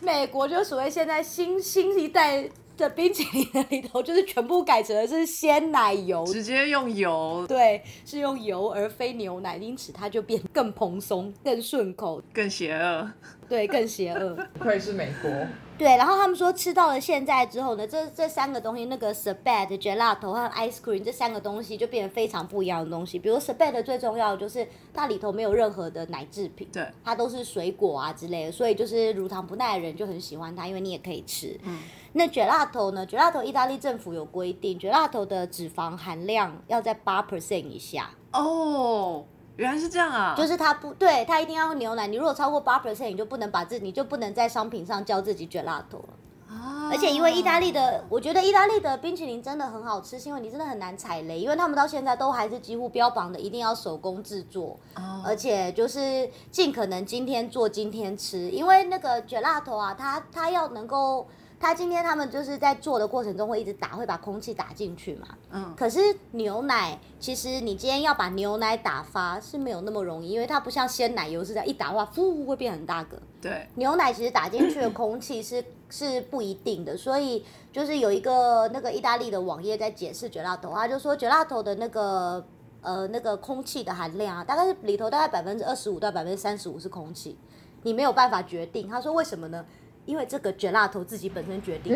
[0.00, 13.10] 美国，就所谓现在新新一代的冰淇淋的里头，就是全部改成的是鲜奶油，直接用油对，是用油而非牛奶，因此它就变更蓬松、更顺口，更邪恶。
[13.48, 14.36] 对，更邪恶。
[14.54, 15.30] 不愧是美国，
[15.78, 23.16] 对，然后他们说吃到了现在之后呢，这这三个东西，那个 s b a d gelato 和 ice cream 这三个东西就变得非常不一样的东西。
[23.16, 31.56] 比如 s b a d 最重要的就是它里头没有任何的奶制品，对，它都是水果啊之类的，所以就是乳糖不耐的人就很喜欢它，因为你也可以吃。
[31.62, 31.78] 嗯，
[32.12, 38.10] 那 gelato 呢？gelato 意大利政府有规定，gelato 的脂肪含量要在八 percent 以下。
[38.32, 39.24] 哦，
[39.58, 40.34] 原来是这样啊！
[40.36, 42.06] 就是它不对，它一定要用牛奶。
[42.06, 46.14] 你如果超过八 percent，你就不能把自你就不能在商品上叫自己 gelato 了。
[46.48, 61.26] 啊而且因为意大利的，我觉得意大利的冰淇淋真的很好吃，是因为你真的很难踩雷，因为他们到现在都还是几乎标榜的一定要手工制作，哦而且就是尽可能今天做今天吃，因为那个 gelato 啊，它它要能够。
[61.60, 65.26] 它今天他们就是在做的过程中会一直打，会把空气打进去嘛。
[65.50, 65.98] 嗯，可是
[66.30, 73.20] 牛奶，其实你今天要把牛奶打发是没有那么容易，因为它不像鲜奶油是这样一打的话，呼会变很大个。
[73.40, 82.46] 对，牛奶其实打进去的空气是 是不一定的，所以就是有一个那个意大利的网页在解释 gelato，他就说 gelato 的那个
[82.82, 87.36] 呃那个空气的含量啊，大概是里头大概百分之二十五到百分之三十五是空气，
[87.82, 88.88] 你没有办法决定。
[88.88, 89.64] 他说为什么呢？
[90.08, 91.94] 因为这个 gelato 自己本身 决定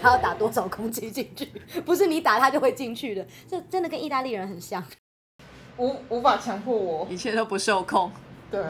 [0.00, 1.46] 他要打多少空气进去，
[1.84, 3.26] 不是你打它就会进去的。
[3.48, 4.80] 这真的跟意大利人很像。
[5.76, 7.06] 无无法强迫我。
[7.10, 8.08] 一切都不受控。
[8.52, 8.62] 对，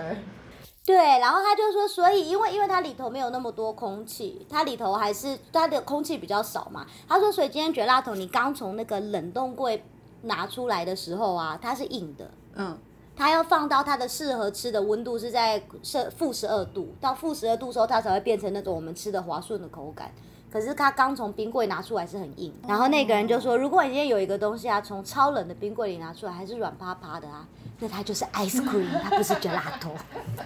[0.87, 6.87] 对，然后他就说，所以因为因为它里头没有那么多空气，它里头还是它的空气比较少嘛。
[7.07, 9.85] 他说，所以今天卷辣头你刚从那个冷冻柜
[10.23, 12.79] 拿出来的时候啊，它是硬的，嗯，
[13.17, 20.11] 它要放到它的适合吃的温度是在摄负十二度，到负十二度时候，它才会变成那种我们吃的滑顺的口感。
[20.53, 27.47] 可是它刚从冰柜拿出来是很硬，然后那个人就说，如果你今天有一个东西啊，从超冷的冰柜里拿出来还是软趴趴的啊，
[27.79, 29.91] 那它就是 ice cream，它不是 gelato。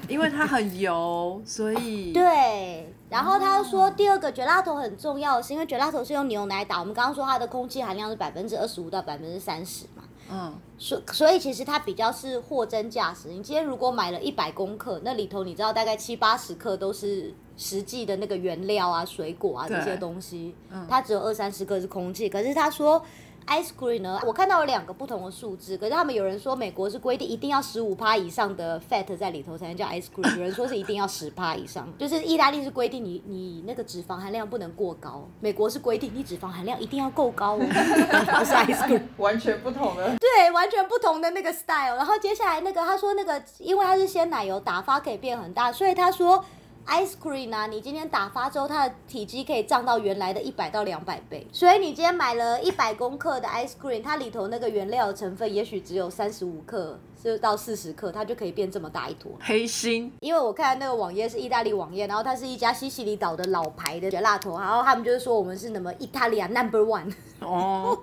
[0.06, 13.28] 因为它很油，所以对，然后他说第二个 gelato 很重要是，因为 gelato 是用牛奶打，我们刚刚说它的空气含量是百分之二十五到百分之三十嘛，嗯，所所以其实它比较是货真价实。
[13.28, 20.54] 你今天如果买了一百公克，那里头你知道大概七八十克都是实际的那个原料啊、水果啊这些东西，
[20.88, 22.28] 它只有二三十克是空气。
[22.28, 23.04] 可是他说。
[23.46, 24.20] Ice cream 呢？
[24.26, 39.02] 我看到有两个不同的数字，可是他们有人说美国是规定一定要十五趴以上的 fat 在里头才能叫 ice cream，有人说是一定要十趴以上， 就是意大利是规定你你那个脂肪含量不能过高，美国是规定你脂肪含量一定要够高哦， 不是 ice cream。
[39.18, 40.16] 完全不同的。
[40.18, 41.96] 对，完全不同的那个 style。
[41.96, 46.44] 然后接下来那个他说那个，因为它是鲜奶油打发可以变很大，所以他说
[46.86, 51.46] ice cream 啊，你今天打发之后，它的体积可以涨到原来的一百到两百倍。
[51.52, 56.98] 所以你今天买了一百公克的 ice cream，它里头那个原料的成分也许只有三十五克。
[57.24, 59.32] 就到四十克，它就可以变这么大一坨。
[59.40, 67.10] 黑心，因为我看那个网页是意大利网页，然后它是一家西西里岛的老牌的辣头，然后他们就是说我们是什么意大利啊 number one。
[67.40, 67.98] 哦，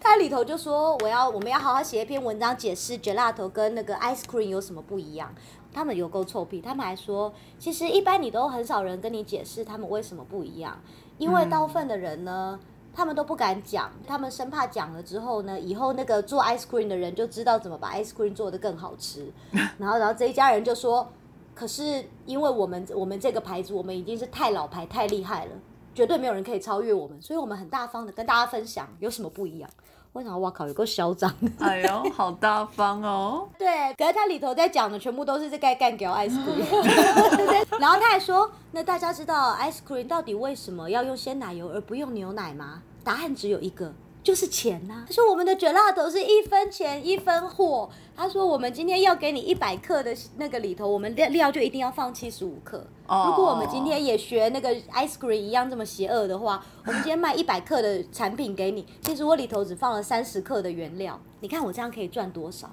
[0.00, 5.34] 它里头就说我要我们要好好写一篇文章解释 gelato 跟那个 ice cream 有什么不一样。
[5.72, 10.80] 他们有够臭屁，他们还说，其实一般你都很少人跟你解释他们为什么不一样，
[11.18, 12.58] 因为大部分的人呢。
[12.98, 19.30] 他们都不敢讲，他们生怕讲了之后呢，以后那个做 ice cream 的人就知道怎么把 ice cream 做得更好吃。
[19.76, 21.06] 然后，然后这一家人就说，
[21.54, 25.52] 可是因为我们我们这个牌子，我们已经是太老牌、太厉害了，
[25.96, 29.68] 绝对没有人可以超越我们，所以我们很大方的跟大家分享有什么不一样。
[30.12, 31.34] 我想，哇靠，有够嚣张！
[31.58, 33.48] 哎呦，好大方哦。
[33.58, 33.66] 对，
[33.98, 42.82] 可是他里头在讲的全部都是在干干掉 ice cream， 然后他还说，那大家知道 ice cream 到底为什么要用鲜奶油而不用牛奶吗？
[43.02, 43.92] 答案只有一个。
[44.22, 47.88] 就是钱呐、他说我们的卷辣头是一分钱一分货。
[48.16, 52.84] 他说我们今天要给你一百克的那个里头，我们料料就一定要放七十五克。
[53.08, 61.18] 如果我们今天也学那个 ice cream 一样这么邪恶的话，我们今天卖一百克的产品给你，其实我里头只放了三十克的原料。
[61.40, 62.70] 你看我这样可以赚多少？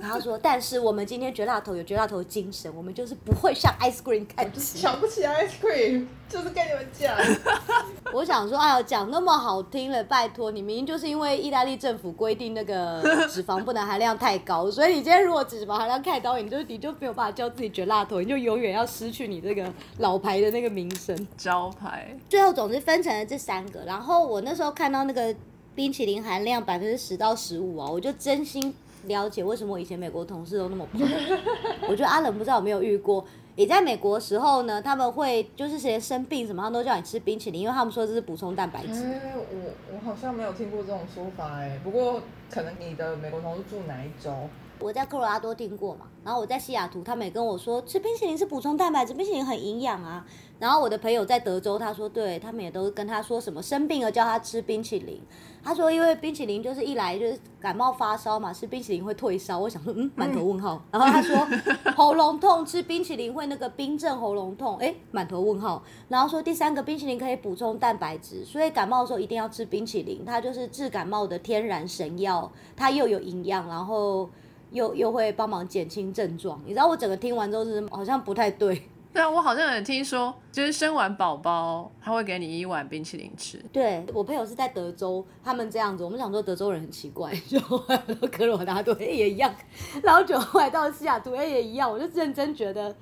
[0.00, 4.78] 然后说，但是我们今天绝辣头有绝辣头精神，我们就是不会向 ice cream 看齐。
[4.78, 7.16] 瞧不起 ice cream，就是跟你们讲，
[8.12, 21.16] 我想说，哎呦，讲那么好听了，拜托你明明就是因为意大利政府规定那个脂肪不能含量太高，所以你今天如果脂肪含量太高，你就你就没有办法叫自己绝辣头，你就永远要失去你这个老牌的那个名声。
[21.36, 25.34] 招牌最后总之分成了这三个，然后我那时候看到那个
[25.74, 28.74] 冰淇淋含量百分之十到十五啊，我就真心
[29.06, 31.00] 了解为什么我以前美国同事都那么胖。
[31.88, 33.24] 我觉得阿冷不知道有没有遇过，
[33.56, 39.04] 你在美国的时候呢，他们会就是谁生病什么，他们都叫你吃冰淇淋，因为他们说这是补充蛋白质。
[39.04, 44.32] 哎，我我好像没有听过这种说法哎，不过可能你的美国同事住哪一州？
[44.80, 50.24] 我在科罗拉多听过嘛，然后我在西雅图，他们也跟我说吃冰淇淋是补充蛋白质，冰淇淋很营养啊。
[50.58, 55.20] 然后我的朋友在德州，他说对他们也都跟他说什么生病了叫他吃冰淇淋。
[55.62, 59.58] 他说因为冰淇淋就是一来就是感冒发烧嘛，吃冰淇淋会退烧。
[59.58, 60.82] 我想说嗯，满头问号。
[60.90, 61.46] 然后他说
[61.94, 65.82] 喉咙痛吃冰淇淋会那个冰镇喉咙痛，哎，满头问号。
[66.08, 74.28] 然后说第三个冰淇淋可以补充蛋白质，所以感冒的时候一定要吃冰淇淋，它就是治感冒的天然神药，它又有营养，然后。
[74.70, 78.82] 又又会帮忙减轻症状，你知道我整个听完之后是好像不太对。
[79.12, 83.60] 对啊，我好像有听说，就是生完宝宝他会给你一碗冰淇淋吃。
[83.72, 89.52] 对我朋友是在德州，他们这样子，我们想说德州人很奇怪，就后来到科罗拉多也一样，
[90.00, 92.94] 然后就后来到西雅图也一样，我就认真觉得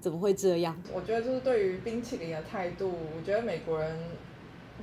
[0.00, 0.76] 怎么会这样？
[0.92, 3.98] 我觉得就是对于冰淇淋的态度，我觉得美国人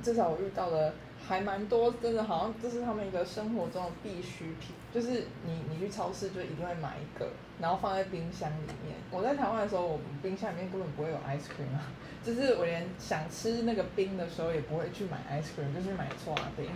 [0.02, 0.92] 至少我遇到的
[1.26, 7.28] 还蛮多，真的好像这是他们一个生活中的必需品，就是你你去超市就一定会买一个，
[7.60, 8.96] 然后放在冰箱里面。
[9.10, 11.86] 我在台湾的时候，我冰箱里面根本不会有 ice cream 啊，
[12.24, 16.66] 就是我连想吃那个冰的时候也不会去买 ice cream，就去买搓冰。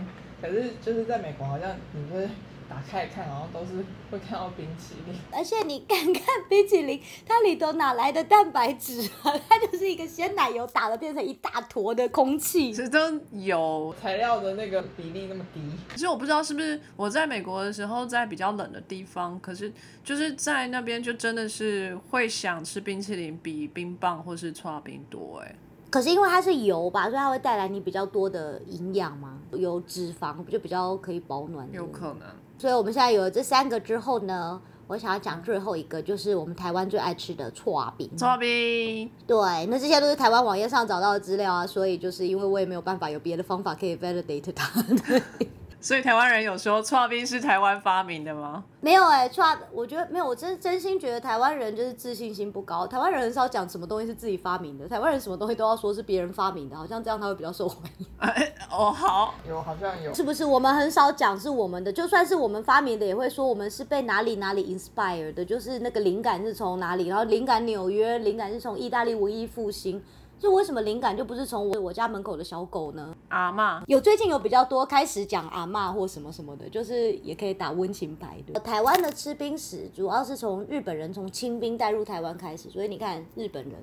[0.41, 2.29] 可是就是在美国，好像你就是
[2.69, 5.15] 打开来看，然后都是会看到冰淇淋。
[5.31, 9.33] 而且你看看冰淇淋，它里头哪来的蛋白质啊？
[9.47, 12.73] 它就是一个鲜奶油打了变成一大坨的空气。
[12.73, 12.99] 其实都
[13.31, 15.61] 有材料的那个比例那么低，
[15.93, 19.71] 其实我不知道是不是我在美国的时候，在比较冷的地方，可是
[20.03, 25.55] 就是在那边就真的是会想吃冰淇淋比冰棒或是搓冰多哎。
[25.89, 31.65] 可是因为它是油吧，所以它会带来你比较多的营养嘛，有脂肪就比较可以保暖。
[31.71, 32.27] 有可能。
[32.57, 38.09] 所以我们现在有了这三个之后呢，我想要讲最后一个，就是我们台湾最爱吃的搓冰。
[38.17, 44.81] 搓冰，对，那这些都是台湾网页上找到的资料啊，所以就是因为我也没有办法有别的方法可以 validate 它。
[45.79, 48.63] 所以台湾人有说搓冰是台湾发明的吗？
[48.81, 52.87] 没有哎、搓，我觉得没有，我真真心觉得台湾人就是自信心不高。
[52.87, 58.05] 台湾人很少讲什么东西是自己发明的，台湾人什么东西都要说是别人发明的，好像这样他会比较受欢迎。
[58.17, 60.13] 哎 哦，好，有好像有。
[60.13, 60.43] 是不是？
[60.43, 70.01] 我们很少讲是我们的，就算是我们发明的，也会说我们是被哪里哪里 inspire 的，就是那个灵感是从哪里，然后灵感纽约，灵感是从意大利文艺复兴。
[70.39, 73.15] 就为什么灵感就不是从我我家门口的小狗呢？
[73.29, 78.59] 阿嬷，有最近有比较多开始讲阿嬷或什么什么的，就是也可以打温情牌的。
[78.59, 83.73] 台湾的吃冰史主要是从日本人从清兵带入台湾开始，所以你看日本人，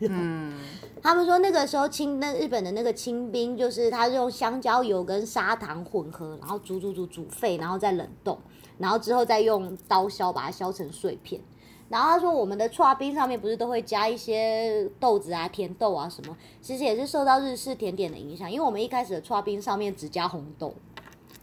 [0.00, 0.58] 嗯，
[1.02, 8.38] 他们说那个时候清那日本的那个清兵，就是他用香蕉油跟砂糖混合，然后煮煮煮煮沸，然后再冷冻，
[8.76, 11.40] 然后之后再用刀削把它削成碎片。
[11.88, 20.74] 然后他说，我们的刨冰上面不是都会加一些豆子啊、甜豆啊什么，其实也是受到日式甜点的影响，因为我们一开始的刨冰上面只加红豆。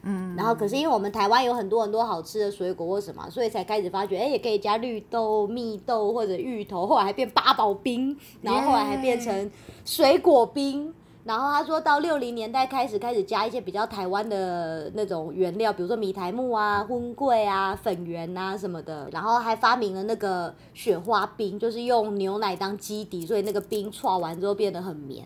[0.05, 9.49] 嗯，然后可是因为我们台湾有很多很多好吃的水果或什么，所以才开始发觉，哎，也可以加绿豆、蜜豆或者芋头，后来还变八宝冰，然后后来还变成
[9.85, 10.93] 水果冰。
[11.23, 19.07] 然后他说到六零年代开始开始加一些比较台湾的那种原料，比如说米苔木啊、荤桂啊、粉圆啊什么的。
[19.11, 25.25] 然后还发明了那个雪花冰，就是用牛奶当基底，所以那个冰搓完之后变得很绵。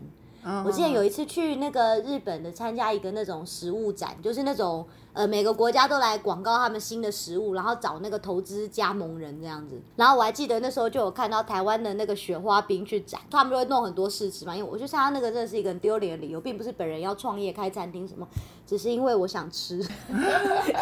[0.66, 4.86] 我记得有一次去那个日本的参加一个那种食物展，就是那种
[5.18, 9.82] 呃每个国家都来广告他们新的食物，然后找那个投资加盟人这样子。
[9.96, 14.56] 然后我还记得那时候就有看到台湾的那个雪花冰去展，他们就会弄很多试吃嘛。
[14.56, 18.28] 因为我去参加那个真的是一个很丢脸的理由，并不是本人要创业开餐厅什么，
[18.68, 19.78] 只是因为我想吃，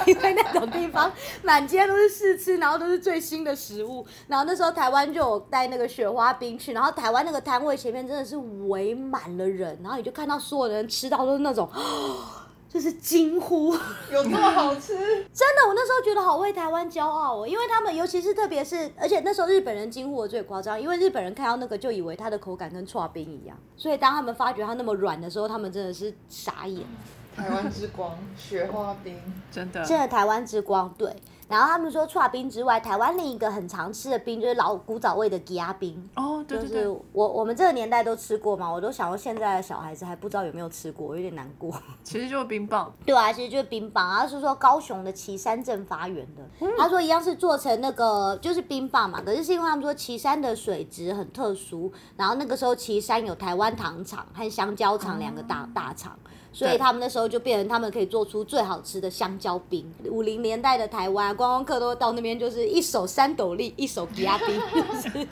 [0.05, 1.09] 因为那种地方
[1.41, 4.05] 满街都是试吃，然后都是最新的食物。
[4.27, 8.35] 然后那时候台湾就有带那个雪花冰去，然后台湾那个摊位前面真的是
[8.67, 11.69] 围满了人，然后你就看到所有的人吃到都是那种。
[12.75, 13.73] 就是惊呼，
[14.11, 14.93] 有这么好吃？
[14.97, 26.85] 真的，我那时候觉得好为台湾骄傲哦，因为他们尤其是特别是，而且那时候日本人惊呼的最夸张，因为日本人看到那个就以为它的口感跟刨冰一样，所以当他们发觉它那么软的时候，他们真的是傻眼。
[27.33, 29.17] 台湾之光，雪花冰。
[29.49, 31.15] 真的，真的台湾之光，对。
[31.47, 36.09] 然后他们说除了冰之外，台湾另一个很常吃的冰就是老古早味的吉亚冰。
[36.15, 41.71] 哦，对就是对对，我我们这个年代都吃过嘛，我都想说现在的小孩子还不知道有没有吃过，我有点难过。
[42.03, 46.67] 其实就是冰棒，对啊，其实就是冰棒，然后是说高雄的旗山镇发源的。
[46.77, 56.17] 他说一样是做成那个就是冰棒嘛，可是是因为他们说旗山的水质很特殊，然后那个时候旗山有台湾糖厂和香蕉厂两个大、大厂。
[56.55, 59.93] 所以他们那时候就变成他们可以做出最好吃的香蕉冰。
[60.05, 65.27] 五零年代的台湾观光客都到那边，就是一手三斗笠，一手吉亚冰，就是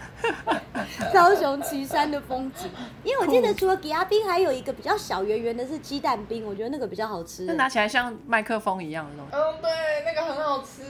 [1.14, 2.70] 高雄旗山的风景。
[3.06, 7.46] 因为我记得除了吉亚冰，还有一个比较小圆圆的是鸡蛋冰，我觉得那个比较好吃。
[7.46, 9.32] 那拿起来像麦克风一样的东西。
[9.32, 9.72] 嗯，对，
[10.06, 10.84] 那个很好吃。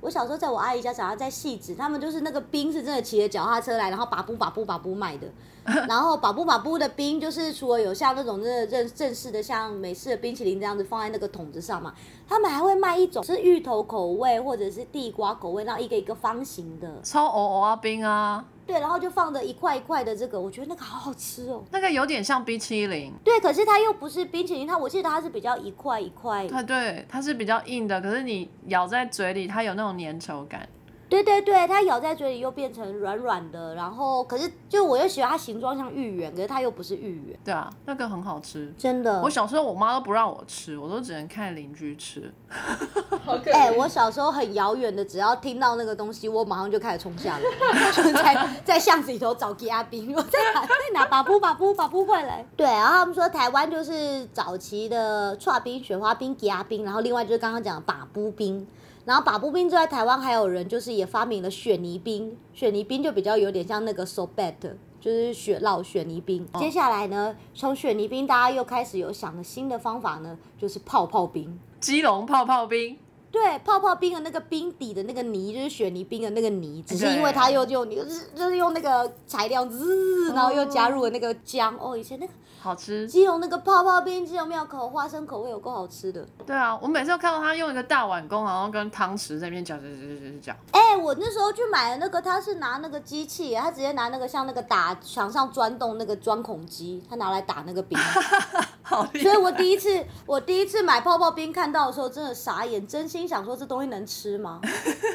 [0.00, 5.26] 我小时候在我阿姨家长大，在戏子，他们就是那个冰是真的骑着脚踏车来，然后把布把布把布卖的。
[5.86, 11.92] 然后把布把布的冰，就是除了有像那种真的正正式的，像美式的冰淇淋这样子放在那个桶子上嘛，
[12.26, 21.64] 他们还会卖一种是芋头口味或者是地瓜口味，然后一个一个方形的，超哦哦啊冰啊，对，然后就放着一块一块的这个，我觉得那个好好吃哦。
[21.70, 26.46] 那个有点像冰淇淋，对，可是它又不是冰淇淋，它我记得它是比较一块一块。
[26.46, 30.68] 它对它是比较硬的，可是你咬在嘴里，它有那种粘稠感。
[31.08, 38.72] 对对对，它咬在嘴里又变成软软的，然后可是就我又喜欢它形状像芋圆，可是它又不是芋圆，对啊，那个很好吃。
[38.76, 39.22] 真的。
[39.22, 42.32] 我小时候我妈都不让我吃，我都只能看邻居吃。
[43.24, 43.76] 好可哎、怜。
[43.76, 47.42] 我小时候很遥远的，只要听到那个东西，我马上就开始冲下来，
[47.92, 52.44] 就在在巷子里头找吉阿冰，我在哪在哪把布把布把布快来。
[52.56, 58.66] 对，然后他们说台湾就是早期的串冰、雪花冰、吉阿冰，然后另外就是刚刚讲的把布冰。
[59.08, 64.52] 然后把布冰之外，台湾还有人就是也发明了雪泥冰，雪泥冰就比较有点像那个 so bad，
[65.00, 66.46] 就是雪酪雪泥冰。
[66.58, 71.58] 接下来呢，从雪泥冰大家又开始有想了新的方法呢，就是泡泡冰。
[71.80, 72.98] 基隆泡泡冰，
[73.30, 81.76] 对，泡泡冰的那个冰底的那个泥，就是雪泥冰的那个泥，只是因为它又用就是就是用那个材料滋，然后又加入了那个姜。
[81.78, 83.06] 哦，以前那个好吃。
[83.06, 86.26] 基隆那个泡泡冰，基隆庙口花生口味有够好吃的。
[86.46, 90.56] 对啊，我每次都看到他用一个大碗公，然后跟汤匙在那边搅搅搅搅搅搅。
[90.72, 97.98] 哎、我那时候去买的那个，他是拿那个机器，他直接拿那个像那个打墙上钻洞那个钻孔机，他拿来打那个冰。
[98.88, 104.60] 好厉所以我第一次我第一次买泡泡冰看到的时候，真的傻眼，真心想说这东西能吃吗？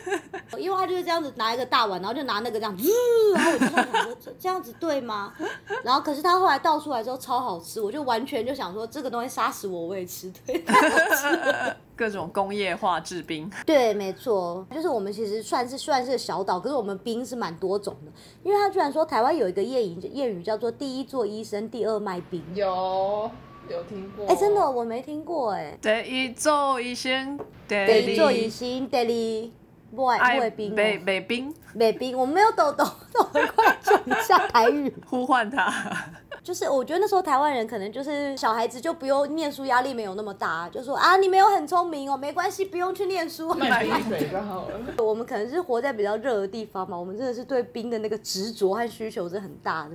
[0.60, 2.88] 因为他就是这样子拿一个大碗，然后就拿那个这样，滋
[3.34, 5.34] 然后我就想说这这样子对吗？
[5.84, 10.64] 然后可是他后来倒出来之后超好吃，我就完全就想说这个东西杀死我我也吃，对。
[11.96, 13.50] 各种工业化制冰。
[13.68, 18.12] 对，没错，就是我们其实算是算是小岛，可是我们冰是蛮多种的，
[18.44, 23.30] 因为他居然说台湾有一个谚语谚语叫做“第一做医生，第二卖冰有
[23.70, 24.26] 有听过？
[24.28, 25.78] 哎，真的我没听过哎。
[25.82, 25.90] 第
[26.24, 27.38] 一做医生，
[27.68, 29.52] 第第一做医生，第二
[29.96, 32.84] 卖卖爱冰哦，北北冰卖冰，我没有抖抖
[33.14, 34.94] 抖，很快讲一下台语。
[35.06, 35.72] 呼唤他。
[36.42, 43.54] 就是我觉得那时候台湾人可能就是小孩子就不用念书压力没有那么大，就说啊你没有很聪明哦，没关系，不用去念书。
[43.54, 44.80] 卖冰水就好了。
[45.02, 49.92] 我们可能是活在比较热的地方嘛，我们真的是对冰的那个执着和需求是很大的。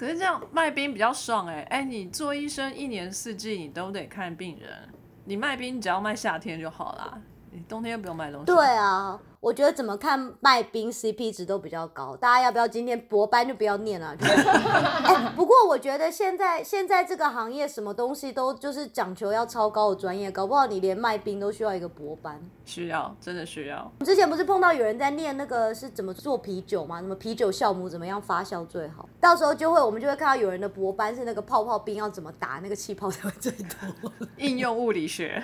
[0.00, 4.88] 可是这样卖冰比较爽哎、哎、你做医生一年四季你都得看病人，
[5.26, 7.20] 你卖冰只要卖夏天就好啦，
[7.50, 8.46] 你冬天又不用卖东西。
[8.46, 22.38] 对啊，我觉得怎么看卖冰 CP 值都比较高，大家要不要今天博班就不要念了、就是 哎不过我觉得现在现在这个行业什么东西都就是讲求要超高的专业，搞不好你连卖冰都需要一个博班。
[22.66, 23.90] 需要真的需要。
[24.04, 27.00] 之前不是碰到有人在念那个是怎么做啤酒吗？
[27.00, 29.08] 什么啤酒酵母怎么样发酵最好？
[29.18, 34.12] 到时候就会我们就会看到有人的博班是那个泡泡冰要怎么打那个气泡才会最多。
[34.36, 35.42] 应用物理学，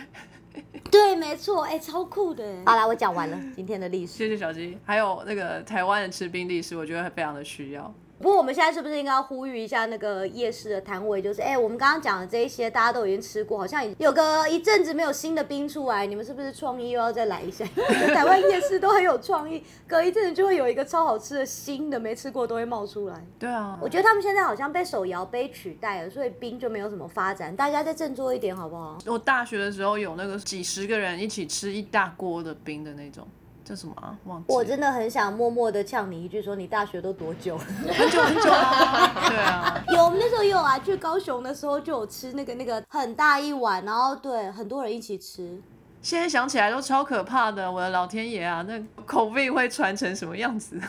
[0.90, 2.44] 对，没错，哎、超酷的。
[2.64, 4.12] 好啦，我讲完了今天的历史。
[4.12, 4.78] 谢谢小鸡。
[4.84, 7.92] 还有那个台湾的吃冰历史，我觉得非常的需要。
[8.18, 11.20] 不过我们现在是不是应该要呼吁一下那个夜市的摊位？
[11.20, 17.64] 就是，哎、我们刚刚讲的这一些，大家都已经吃过，好像有个一阵子没有新的冰出来，你们是不是创意又要再来一下？
[18.14, 23.24] 台湾夜市都很有创意，隔一阵子就会有一个超好吃的新的没吃过都会冒出来。
[23.38, 27.54] 对啊，我觉得他们现在好像被手摇杯取代了，所以冰就没有什么发展。
[27.54, 28.96] 大家再振作一点好不好？
[29.06, 33.28] 我大学的时候有那个几十个人一起吃一大锅的冰的那种，
[33.66, 34.16] 叫什么啊？
[34.26, 34.44] 忘记。
[34.48, 37.58] 我真的很想默默的呛你一句，说你大学都多久？
[37.58, 39.12] 很久很久啊。
[39.28, 45.60] 对啊，有，我们那时候也有啊，去高雄的时候就有吃那个那个很大一碗，然后对很多人一起吃。
[46.00, 50.80] 现在想起来都超可怕的，我的老天爷啊，那口味会传成什么样子？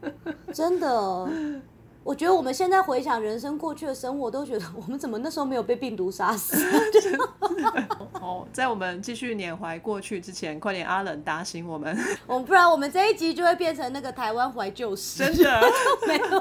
[0.50, 1.28] 真的，
[2.04, 6.56] 我觉得我们现在回想人生过去的生活，都觉得 我们怎么那时候没有被病毒杀死？
[8.20, 11.96] 哦，在我们继续缅怀过去之前，快点阿冷打醒我们，
[12.26, 15.24] 我们不然我们这一集就会变成那个台湾怀旧史。
[15.24, 15.60] 真的。
[16.06, 16.40] 没有，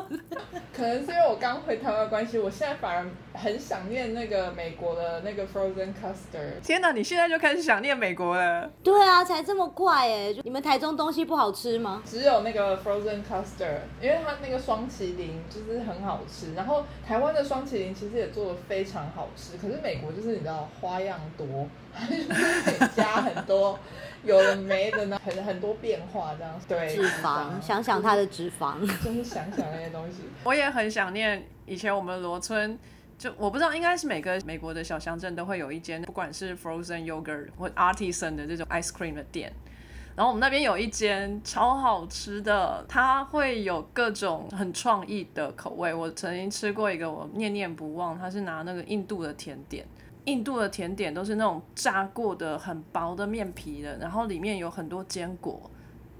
[0.76, 6.60] 可能是因为我刚回台湾的关系，我现在反而很想念那个美国的那个 frozen custard。
[6.64, 8.70] 天哪，你现在就开始想念美国了？
[8.84, 10.34] 对啊，才这么快哎！
[10.34, 12.02] 就你们台中东西不好吃吗？
[12.06, 16.54] 只有那个 frozen custard，因为它那个双麒麟就是很好吃。
[16.54, 21.48] 然后台湾的双麒麟其实也做的非常好吃，可是美国就是你知道花样多，
[22.10, 23.80] 就是可以加很多
[24.24, 26.60] 有的没的呢， 很很多变化这样。
[26.68, 28.80] 对，脂肪，想想它的脂肪。
[29.04, 30.24] 就是想想那些东西。
[30.44, 32.78] 我也很想念以前我们罗村，
[33.22, 39.54] 就我不知道，应该是每个美国的小乡镇都会有一间，不管是 frozen yogurt 或 artisan 的这种 ice cream 的店。
[40.16, 45.94] 然后我们那边有一间超好吃的，它会有各种很创意的口味。
[45.94, 49.86] 我曾经吃过一个，我念念不忘，它是拿那个印度的甜点，
[50.26, 55.70] 印度的甜点都是那种炸过的很薄的面皮的，然后里面有很多坚果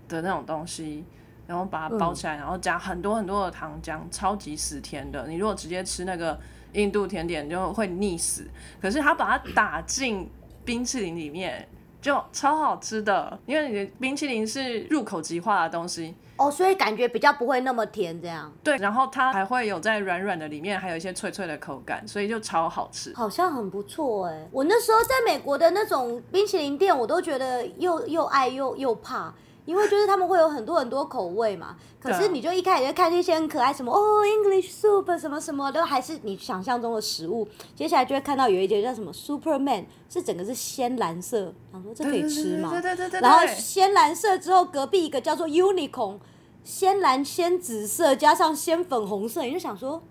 [0.08, 1.04] 的那种东西。
[1.48, 5.28] 然后把它包起来，然后加很多很多的糖浆，超级死甜的。
[5.28, 6.40] 你如果直接吃那个
[6.74, 8.48] 印度甜点，就会腻死。
[8.82, 10.30] 可是它把它打进
[10.64, 11.68] 冰淇淋里面，
[12.02, 13.38] 就超好吃的。
[13.46, 18.78] 因为你的冰淇淋是入口即化的东西，哦，所以感觉比较不会那么甜，这样对。
[18.78, 23.14] 然后它还会有在软软的里面，还有一些脆脆的口感，所以就超好吃。
[23.14, 24.48] 好像很不错哎。
[24.52, 29.34] 我那时候在美国的那种冰淇淋店，我都觉得又又爱又又怕。
[29.66, 42.70] 因为就是他们会有很多很多口味嘛，可是你就一开始就看那些很可爱什么哦，English soup 什么什么都还是你想象中的食物，接下来就会看到有一节叫什么 Superman，是整个是鲜蓝色，想说这可以吃吗？
[42.72, 43.22] 对对对对。
[43.22, 46.18] 然后鲜蓝色之后，隔壁一个叫做 Unicorn，
[46.64, 50.02] 鲜蓝鲜紫色加上鲜粉红色，你就想说。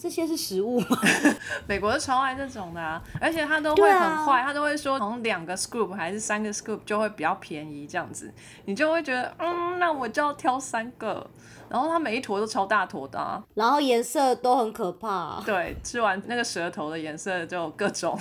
[0.00, 0.98] 这些是食物吗？
[1.66, 8.32] 美国超爱这种的啊，而且他都会很坏，他都会说从两个 scoop 还是三个 scoop 就会比较便宜这样子，
[8.64, 11.28] 你就会觉得嗯，那我就要挑三个，
[11.68, 15.40] 然后它每一坨都超大坨的，然后颜色都很可怕。
[15.44, 18.18] 对，吃完那个舌头的颜色就各种。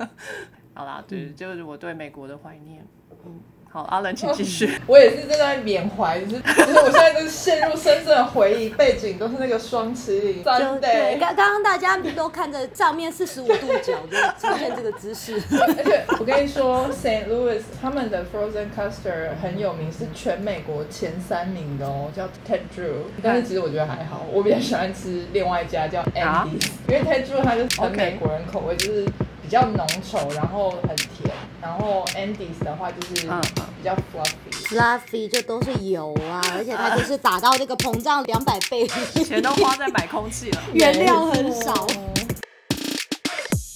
[0.74, 2.86] 好啦，对，就是我对美国的怀念，
[3.24, 3.40] 嗯。
[3.72, 4.68] 好，阿伦，请继续。
[4.84, 10.42] 我也是正在缅怀，就是就是我现在就是陷入深深的回忆，背景都是那个双麒麟。
[10.80, 14.16] 对，刚刚刚大家都看着上面四十五度角，就
[14.48, 15.40] 出现这个姿势。
[15.56, 23.04] 而且我跟你说，Saint Louis 他们的 Frozen Custard 很有名，是全美国前三名的哦，叫 Ted Drew。
[23.22, 29.04] 但是其实我觉得还好，我比较喜欢吃另外一家叫 Andy，因为 Ted Drew 它就是很美国人口味，就是
[29.40, 31.30] 比较浓稠，然后很甜。
[31.62, 38.86] 然后 Andy's 的话就是比较 fluffy，fluffy 就都是油啊， 而且它就是打到那个膨胀两百倍，
[39.24, 41.86] 钱都花在买空气了， 原料很少。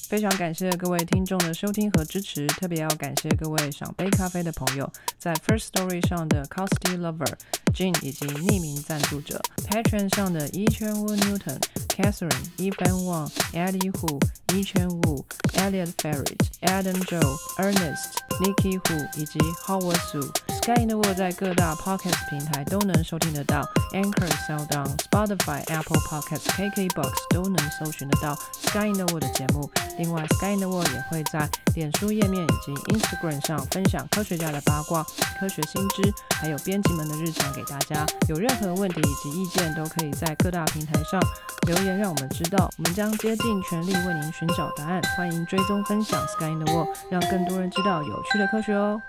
[0.08, 7.32] 非常感谢各位听众的收听和支持，特别要感谢各位赏杯咖啡的朋友，在 First Story 上的 Costy Lover、
[7.72, 14.20] Jane 以及匿名赞助者，Patron 上的 Yi Chen Wu Newton、Catherine、Evan Wang、Eddie Hu、
[14.54, 15.24] e 圈 Wu、
[15.54, 20.53] Elliot Ferret、Adam Joe、Ernest、Nikki Hu 以及 Howard Su。
[20.62, 23.60] Sky in the World 在各大 Podcast 平台都能收听得到
[23.92, 29.70] ，Anchor、SoundOn、Spotify、Apple Podcasts、KKBox 都能搜寻得到 Sky in the World 的节目。
[29.98, 35.04] 另外，Sky in the World 也会在脸书页面以及 Instagram 上分享科学家的八卦、
[35.38, 38.06] 科学新知，还有编辑们的日常给大家。
[38.28, 41.20] 有任何问题以及意见，都可以在各大平台上
[41.66, 42.70] 留言，让我们知道。
[42.78, 45.02] 我们将竭尽全力为您寻找答案。
[45.16, 49.02] 欢迎追踪分享 Sky in the World，让更多人知道有趣的科学哦。